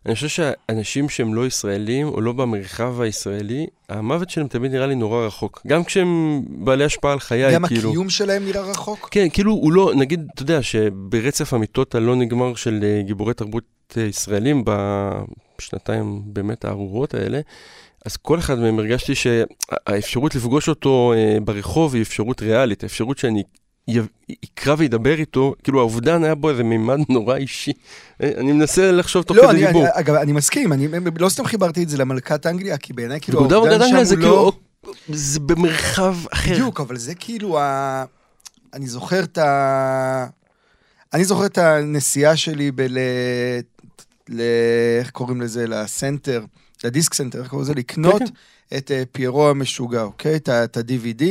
אני 0.06 0.14
חושב 0.14 0.28
שאנשים 0.28 1.08
שהם 1.08 1.34
לא 1.34 1.46
ישראלים, 1.46 2.08
או 2.08 2.20
לא 2.20 2.32
במרחב 2.32 3.00
הישראלי, 3.00 3.66
המוות 3.88 4.30
שלהם 4.30 4.48
תמיד 4.48 4.72
נראה 4.72 4.86
לי 4.86 4.94
נורא 4.94 5.26
רחוק. 5.26 5.62
גם 5.66 5.84
כשהם 5.84 6.42
בעלי 6.48 6.84
השפעה 6.84 7.12
על 7.12 7.20
חיי, 7.20 7.54
גם 7.54 7.66
כאילו... 7.66 7.82
גם 7.82 7.88
הקיום 7.88 8.10
שלהם 8.10 8.44
נראה 8.44 8.62
רחוק? 8.62 9.08
כן, 9.10 9.28
כאילו 9.32 9.52
הוא 9.52 9.72
לא, 9.72 9.92
נגיד, 9.96 10.28
אתה 10.34 10.42
יודע, 10.42 10.62
שברצף 10.62 11.52
המיטות 11.52 11.94
הלא 11.94 12.16
נגמר 12.16 12.54
של 12.54 12.80
אה, 12.82 13.02
גיבורי 13.02 13.34
תרבות 13.34 13.64
אה, 13.96 14.02
ישראלים, 14.02 14.64
בשנתיים 15.58 16.22
באמת 16.24 16.64
הארורות 16.64 17.14
האלה, 17.14 17.40
אז 18.06 18.16
כל 18.16 18.38
אחד 18.38 18.58
מהם 18.58 18.78
הרגשתי 18.78 19.14
שהאפשרות 19.14 20.34
לפגוש 20.34 20.68
אותו 20.68 21.12
אה, 21.16 21.40
ברחוב 21.44 21.94
היא 21.94 22.02
אפשרות 22.02 22.42
ריאלית, 22.42 22.82
האפשרות 22.82 23.18
שאני 23.18 23.42
יקרא 24.28 24.74
וידבר 24.78 25.14
איתו, 25.14 25.54
כאילו 25.64 25.80
האובדן 25.80 26.24
היה 26.24 26.34
בו 26.34 26.50
איזה 26.50 26.64
מימד 26.64 26.98
נורא 27.08 27.36
אישי. 27.36 27.72
אני 28.20 28.52
מנסה 28.52 28.92
לחשוב 28.92 29.22
תוך 29.22 29.36
לא, 29.36 29.48
כדי 29.48 29.66
דיבור. 29.66 29.84
לא, 29.84 29.88
אגב, 29.92 30.14
אני 30.14 30.32
מסכים, 30.32 30.72
אני 30.72 30.88
לא 31.18 31.28
סתם 31.28 31.44
חיברתי 31.44 31.82
את 31.82 31.88
זה 31.88 31.98
למלכת 31.98 32.46
אנגליה, 32.46 32.78
כי 32.78 32.92
בעיניי 32.92 33.20
כאילו 33.20 33.40
האובדן 33.40 33.88
שם 33.88 33.96
הוא 33.96 34.04
זה 34.04 34.16
לא... 34.16 34.52
כאילו, 34.82 34.94
זה 35.08 35.40
במרחב 35.40 36.16
אחר. 36.32 36.52
בדיוק, 36.52 36.80
אבל 36.80 36.96
זה 36.96 37.14
כאילו 37.14 37.58
ה... 37.58 38.04
אני 38.74 38.86
זוכר 38.86 39.24
את 39.24 39.38
ה... 39.38 40.26
אני 41.14 41.24
זוכר 41.24 41.46
את 41.46 41.58
הנסיעה 41.58 42.36
שלי 42.36 42.70
ב... 42.74 42.86
ל... 44.28 44.40
איך 45.00 45.10
קוראים 45.10 45.40
לזה? 45.40 45.66
לסנטר. 45.66 46.44
לדיסק 46.84 47.14
סנטר, 47.14 47.38
איך 47.38 47.48
קוראים 47.48 47.64
לזה? 47.64 47.74
לקנות 47.74 48.22
כן, 48.22 48.26
כן. 48.26 48.76
את 48.76 48.90
אה, 48.90 48.94
פיירו 49.12 49.48
המשוגע, 49.48 50.02
אוקיי? 50.02 50.36
את 50.36 50.48
ה-DVD. 50.48 51.24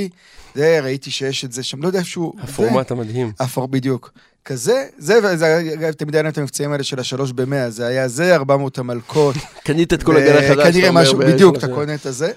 זה, 0.55 0.79
ראיתי 0.83 1.11
שיש 1.11 1.45
את 1.45 1.51
זה 1.51 1.63
שם, 1.63 1.81
לא 1.81 1.87
יודע 1.87 1.99
איפשהו... 1.99 2.33
הפורמט 2.39 2.91
המדהים. 2.91 3.31
הפור, 3.39 3.67
בדיוק. 3.67 4.11
כזה, 4.45 4.85
זה, 4.97 5.19
וזה, 5.23 5.91
תמיד 5.97 6.15
היה 6.15 6.29
את 6.29 6.37
המבצעים 6.37 6.71
האלה 6.71 6.83
של 6.83 6.99
השלוש 6.99 7.31
במאה, 7.31 7.69
זה 7.69 7.87
היה 7.87 8.07
זה, 8.07 8.35
400 8.35 8.77
המלקות. 8.77 9.35
קנית 9.65 9.93
את 9.93 10.03
כל 10.03 10.17
הגל 10.17 10.37
החדש. 10.37 10.73
כנראה 10.73 10.91
משהו, 10.91 11.17
בדיוק, 11.17 11.57
אתה 11.57 11.67
קונה 11.67 11.95
את 11.95 12.05
הזה. 12.05 12.31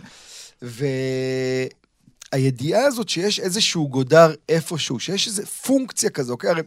והידיעה 2.32 2.84
הזאת 2.84 3.08
שיש 3.08 3.40
איזשהו 3.40 3.88
גודר 3.88 4.34
איפשהו, 4.48 5.00
שיש 5.00 5.26
איזו 5.26 5.42
פונקציה 5.46 6.10
כזו, 6.10 6.32
אוקיי? 6.32 6.50
הרי 6.50 6.62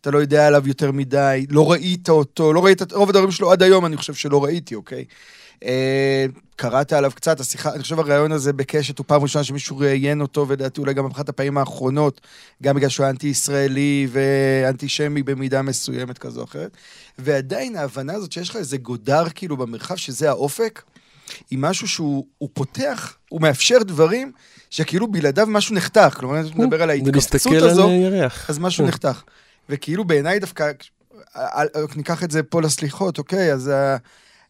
אתה 0.00 0.10
לא 0.10 0.18
יודע 0.18 0.46
עליו 0.46 0.68
יותר 0.68 0.92
מדי, 0.92 1.46
לא 1.50 1.72
ראית 1.72 2.08
אותו, 2.08 2.52
לא 2.52 2.64
ראית 2.64 2.82
את 2.82 2.92
רוב 2.92 3.08
הדברים 3.08 3.30
שלו 3.30 3.52
עד 3.52 3.62
היום, 3.62 3.86
אני 3.86 3.96
חושב 3.96 4.14
שלא 4.14 4.44
ראיתי, 4.44 4.74
אוקיי? 4.74 5.04
אה, 5.64 6.26
קראת 6.56 6.92
עליו 6.92 7.10
קצת, 7.14 7.40
השיחה, 7.40 7.74
אני 7.74 7.82
חושב 7.82 7.98
הרעיון 7.98 8.32
הזה 8.32 8.52
בקשת 8.52 8.98
הוא 8.98 9.04
פעם 9.08 9.22
ראשונה 9.22 9.44
שמישהו 9.44 9.78
ראיין 9.78 10.20
אותו, 10.20 10.48
ולדעתי 10.48 10.80
אולי 10.80 10.94
גם 10.94 11.08
באחת 11.08 11.28
הפעמים 11.28 11.58
האחרונות, 11.58 12.20
גם 12.62 12.76
בגלל 12.76 12.88
שהוא 12.88 13.06
אנטי-ישראלי 13.06 14.08
ואנטישמי 14.10 15.22
במידה 15.22 15.62
מסוימת 15.62 16.18
כזו 16.18 16.40
או 16.40 16.44
אחרת. 16.44 16.76
ועדיין 17.18 17.76
ההבנה 17.76 18.12
הזאת 18.12 18.32
שיש 18.32 18.48
לך 18.50 18.56
איזה 18.56 18.76
גודר 18.76 19.24
כאילו 19.34 19.56
במרחב, 19.56 19.96
שזה 19.96 20.28
האופק, 20.28 20.82
היא 21.50 21.58
משהו 21.58 21.88
שהוא 21.88 22.26
הוא 22.38 22.48
פותח, 22.52 23.16
הוא 23.28 23.40
מאפשר 23.40 23.78
דברים 23.82 24.32
שכאילו 24.70 25.06
בלעדיו 25.06 25.46
משהו 25.46 25.74
נחתך. 25.74 26.14
כלומר, 26.16 26.40
אני 26.40 26.50
מדבר 26.54 26.82
על 26.82 26.90
ההתכווצות 26.90 27.52
הזו, 27.62 27.90
ירח. 27.90 28.50
אז 28.50 28.58
משהו 28.58 28.84
כן. 28.84 28.88
נחתך. 28.88 29.22
וכאילו 29.70 30.04
בעיניי 30.04 30.38
דווקא, 30.38 30.70
ניקח 31.96 32.24
את 32.24 32.30
זה 32.30 32.42
פה 32.42 32.62
לסליחות, 32.62 33.18
אוקיי? 33.18 33.52
אז 33.52 33.68
ה... 33.68 33.96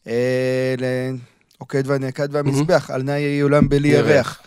אה, 0.06 0.74
ל- 0.78 1.16
עוקד 1.58 1.82
והנעקד 1.86 2.28
והמזבח, 2.34 2.90
על 2.90 3.02
נא 3.02 3.10
יהי 3.10 3.40
עולם 3.40 3.68
בלי 3.68 3.88
ירח. 3.88 4.42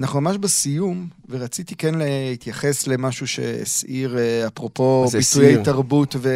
אנחנו 0.00 0.20
ממש 0.20 0.36
בסיום, 0.36 1.08
ורציתי 1.28 1.74
כן 1.74 1.94
להתייחס 1.94 2.86
למשהו 2.86 3.26
שהסעיר, 3.26 4.18
אה, 4.18 4.46
אפרופו 4.46 5.04
ביטויי 5.04 5.20
הסעיר? 5.20 5.62
תרבות 5.64 6.16
ו... 6.18 6.30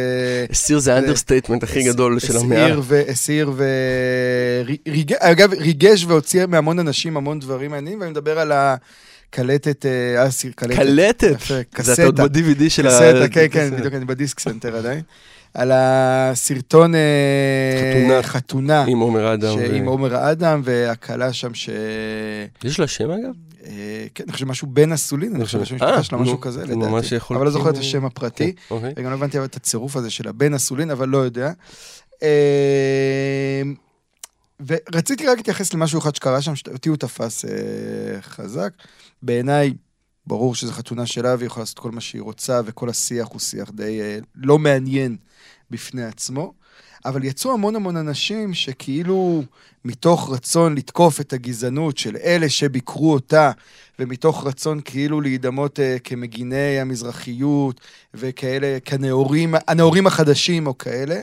הסעיר 0.53 0.79
זה 0.79 0.95
ה 0.95 0.99
understatement 0.99 1.63
הכי 1.63 1.83
גדול 1.83 2.19
של 2.19 2.37
המאה. 2.37 2.75
הסעיר 3.09 3.51
ו... 3.55 3.63
ריג... 4.87 5.13
אגב, 5.13 5.53
ריגש 5.53 6.05
והוציא 6.05 6.45
מהמון 6.45 6.79
אנשים 6.79 7.17
המון 7.17 7.39
דברים 7.39 7.71
מעניינים, 7.71 7.99
ואני 7.99 8.11
מדבר 8.11 8.39
על 8.39 8.51
הקלטת, 8.51 9.85
אה, 9.85 10.23
הסיר, 10.23 10.51
קלטת. 10.55 10.75
קלטת! 10.75 11.31
יפה, 11.31 11.53
זה 11.83 11.93
אתה 11.93 12.03
עוד 12.03 12.15
קסטה. 12.19 12.27
ב-DVD 12.27 12.69
של 12.69 12.87
ה... 12.87 12.89
קסטה, 12.89 13.29
כן, 13.29 13.47
כן, 13.51 13.77
בדיוק, 13.77 13.93
אני 13.93 14.05
בדיסק 14.05 14.39
סנטר 14.39 14.75
עדיין. 14.75 15.01
על 15.53 15.71
הסרטון 15.73 16.95
אה, 16.95 16.99
חתונה. 17.79 18.23
חתונה, 18.23 18.83
עם 18.83 18.99
עומר 18.99 19.33
אדם. 19.33 19.55
ו- 19.57 19.75
עם 19.75 19.85
עומר 19.85 20.31
אדם 20.31 20.61
והכלה 20.63 21.33
שם 21.33 21.53
ש... 21.53 21.69
יש 22.63 22.79
לה 22.79 22.87
שם 22.87 23.11
אגב? 23.11 23.31
אה, 23.65 24.05
כן, 24.15 24.23
אני 24.23 24.33
חושב 24.33 24.45
משהו 24.45 24.67
בן 24.67 24.91
אסולין, 24.91 25.35
אני 25.35 25.45
חושב 25.45 25.59
אה, 25.59 25.65
שהמשפחה 25.65 26.03
שלה, 26.03 26.17
משהו 26.17 26.39
כזה, 26.39 26.65
לדעתי. 26.65 27.15
אבל 27.29 27.45
לא 27.45 27.51
זוכר 27.51 27.69
את 27.69 27.77
השם 27.77 28.05
הפרטי. 28.05 28.53
אוקיי. 28.71 28.93
וגם 28.97 29.09
לא 29.09 29.15
הבנתי 29.15 29.43
את 29.43 29.55
הצירוף 29.55 29.95
הזה 29.95 30.09
של 30.09 30.27
הבן 30.27 30.53
אסולין, 30.53 30.91
אבל 30.91 31.09
לא 31.09 31.17
יודע. 31.17 31.51
ורציתי 34.67 35.27
רק 35.27 35.37
להתייחס 35.37 35.73
למשהו 35.73 35.99
אחד 35.99 36.15
שקרה 36.15 36.41
שם, 36.41 36.55
שאותי 36.55 36.89
הוא 36.89 36.97
תפס 36.97 37.45
חזק. 38.21 38.69
בעיניי, 39.21 39.73
ברור 40.27 40.55
שזו 40.55 40.71
חתונה 40.71 41.05
שלה 41.05 41.35
והיא 41.35 41.47
יכולה 41.47 41.61
לעשות 41.61 41.79
כל 41.79 41.91
מה 41.91 42.01
שהיא 42.01 42.21
רוצה, 42.21 42.61
וכל 42.65 42.89
השיח 42.89 43.27
הוא 43.27 43.39
שיח 43.39 43.71
די 43.71 44.01
אה, 44.01 44.17
לא 44.35 44.59
מעניין 44.59 45.17
בפני 45.71 46.03
עצמו. 46.03 46.53
אבל 47.05 47.23
יצאו 47.23 47.53
המון 47.53 47.75
המון 47.75 47.97
אנשים 47.97 48.53
שכאילו 48.53 49.43
מתוך 49.85 50.29
רצון 50.31 50.75
לתקוף 50.75 51.21
את 51.21 51.33
הגזענות 51.33 51.97
של 51.97 52.17
אלה 52.23 52.49
שביקרו 52.49 53.13
אותה, 53.13 53.51
ומתוך 53.99 54.47
רצון 54.47 54.81
כאילו 54.85 55.21
להידמות 55.21 55.79
uh, 55.79 55.99
כמגיני 56.03 56.79
המזרחיות, 56.79 57.81
וכאלה, 58.13 58.77
כנאורים, 58.85 59.55
הנאורים 59.67 60.07
החדשים 60.07 60.67
או 60.67 60.77
כאלה. 60.77 61.21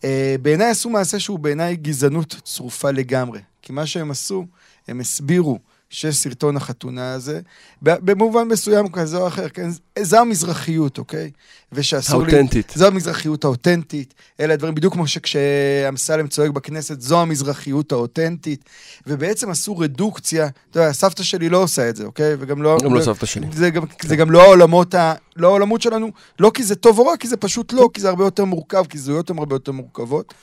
Uh, 0.00 0.04
בעיניי 0.42 0.70
עשו 0.70 0.90
מעשה 0.90 1.18
שהוא 1.18 1.38
בעיניי 1.38 1.76
גזענות 1.76 2.36
צרופה 2.44 2.90
לגמרי. 2.90 3.40
כי 3.62 3.72
מה 3.72 3.86
שהם 3.86 4.10
עשו, 4.10 4.46
הם 4.88 5.00
הסבירו 5.00 5.58
שסרטון 5.92 6.56
החתונה 6.56 7.12
הזה, 7.12 7.40
במובן 7.82 8.48
מסוים 8.48 8.88
כזה 8.88 9.16
או 9.16 9.28
אחר, 9.28 9.48
כן, 9.48 9.70
זו 10.02 10.18
המזרחיות, 10.18 10.98
אוקיי? 10.98 11.30
ושאסור 11.72 12.22
לי... 12.22 12.32
האותנטית. 12.32 12.72
זו 12.74 12.86
המזרחיות 12.86 13.44
האותנטית, 13.44 14.14
אלה 14.40 14.54
הדברים, 14.54 14.74
בדיוק 14.74 14.94
כמו 14.94 15.06
שכשאמסלם 15.06 16.28
צועק 16.28 16.50
בכנסת, 16.50 17.00
זו 17.00 17.22
המזרחיות 17.22 17.92
האותנטית, 17.92 18.64
ובעצם 19.06 19.50
עשו 19.50 19.78
רדוקציה, 19.78 20.48
אתה 20.70 20.80
יודע, 20.80 20.92
סבתא 20.92 21.22
שלי 21.22 21.48
לא 21.48 21.62
עושה 21.62 21.88
את 21.88 21.96
זה, 21.96 22.04
אוקיי? 22.04 22.34
וגם 22.38 22.62
לא... 22.62 22.78
גם 22.84 22.94
לא 22.94 23.02
סבתא 23.02 23.26
שלי. 23.26 23.46
זה 23.52 23.70
גם, 23.70 23.82
זה 24.02 24.16
גם 24.16 24.30
לא 24.30 24.42
העולמות, 24.42 24.94
ה, 24.94 25.14
לא 25.36 25.48
העולמות 25.48 25.82
שלנו, 25.82 26.10
לא 26.38 26.50
כי 26.54 26.62
זה 26.62 26.74
טוב 26.74 26.98
או 26.98 27.06
רע, 27.06 27.16
כי 27.16 27.28
זה 27.28 27.36
פשוט 27.36 27.72
לא, 27.72 27.88
כי 27.94 28.00
זה 28.00 28.08
הרבה 28.08 28.24
יותר 28.24 28.44
מורכב, 28.44 28.84
כי 28.88 28.98
זהויות 28.98 29.30
הן 29.30 29.38
הרבה 29.38 29.54
יותר 29.54 29.72
מורכבות. 29.72 30.34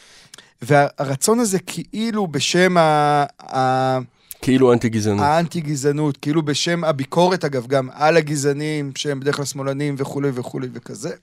והרצון 0.61 1.39
הזה 1.39 1.59
כאילו 1.59 2.27
בשם 2.27 2.77
ה... 2.77 3.25
ה 3.55 3.99
כאילו 4.49 4.73
אנטי 4.73 4.89
גזענות. 4.89 5.25
האנטי-גזענות, 5.25 6.17
כאילו 6.17 6.41
בשם 6.41 6.83
הביקורת, 6.83 7.45
אגב, 7.45 7.67
גם 7.67 7.89
על 7.93 8.17
הגזענים, 8.17 8.91
שהם 8.95 9.19
בדרך 9.19 9.35
כלל 9.35 9.45
שמאלנים 9.45 9.95
וכולי 9.97 10.29
וכולי 10.33 10.67
וכזה. 10.73 11.13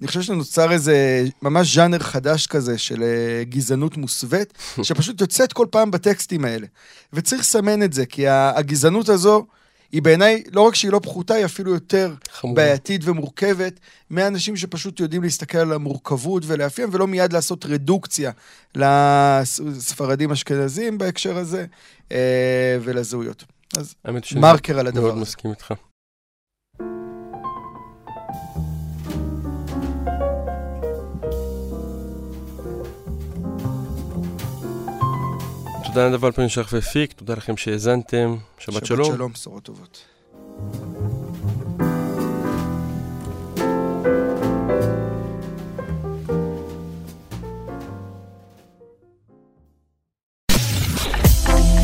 אני 0.00 0.06
חושב 0.08 0.22
שנוצר 0.22 0.72
איזה 0.72 1.24
ממש 1.42 1.74
ז'אנר 1.74 1.98
חדש 1.98 2.46
כזה 2.46 2.78
של 2.78 3.02
אה, 3.02 3.44
גזענות 3.44 3.96
מוסווית, 3.96 4.52
שפשוט 4.82 5.20
יוצאת 5.20 5.52
כל 5.52 5.66
פעם 5.70 5.90
בטקסטים 5.90 6.44
האלה. 6.44 6.66
וצריך 7.12 7.40
לסמן 7.40 7.82
את 7.82 7.92
זה, 7.92 8.06
כי 8.06 8.28
הגזענות 8.28 9.08
הזו, 9.08 9.46
היא 9.92 10.02
בעיניי, 10.02 10.42
לא 10.52 10.60
רק 10.60 10.74
שהיא 10.74 10.92
לא 10.92 11.00
פחותה, 11.02 11.34
היא 11.34 11.44
אפילו 11.44 11.74
יותר 11.74 12.14
חמורה. 12.30 12.56
בעייתית 12.56 13.00
ומורכבת, 13.04 13.80
מאנשים 14.10 14.56
שפשוט 14.56 15.00
יודעים 15.00 15.22
להסתכל 15.22 15.58
על 15.58 15.72
המורכבות 15.72 16.42
ולאפיין, 16.46 16.88
ולא 16.92 17.06
מיד 17.06 17.32
לעשות 17.32 17.66
רדוקציה 17.66 18.30
לספרדים 18.74 20.30
אשכנזים 20.30 20.98
בהקשר 20.98 21.36
הזה, 21.36 21.66
אה, 22.12 22.78
ולזהויות. 22.80 23.44
אז 23.76 23.94
מרקר 24.36 24.78
על 24.78 24.86
הדבר 24.86 25.00
מאוד 25.00 25.12
הזה. 25.12 25.20
מסכים 25.20 25.50
איתך. 25.50 25.74
תודה 35.98 36.10
נדב 36.10 36.24
אלפרין 36.24 36.48
שלח 36.48 36.72
והפיק, 36.72 37.12
תודה 37.12 37.34
לכם 37.34 37.56
שהאזנתם, 37.56 38.36
שבת 38.58 38.86
שלום. 38.86 39.04
שבת 39.04 39.14
שלום, 39.16 39.32
בשורות 39.32 39.62
טובות. 39.62 40.04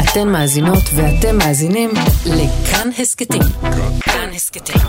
אתן 0.04 0.28
מאזינות 0.28 0.82
ואתם 0.94 1.38
מאזינים 1.38 1.90
לכאן 2.26 2.88
הסכתים. 2.98 3.42
כאן 4.00 4.30
הסכתים, 4.34 4.82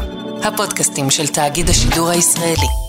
הפודקאסטים 0.44 1.10
של 1.10 1.28
תאגיד 1.28 1.70
השידור 1.70 2.10
הישראלי. 2.10 2.85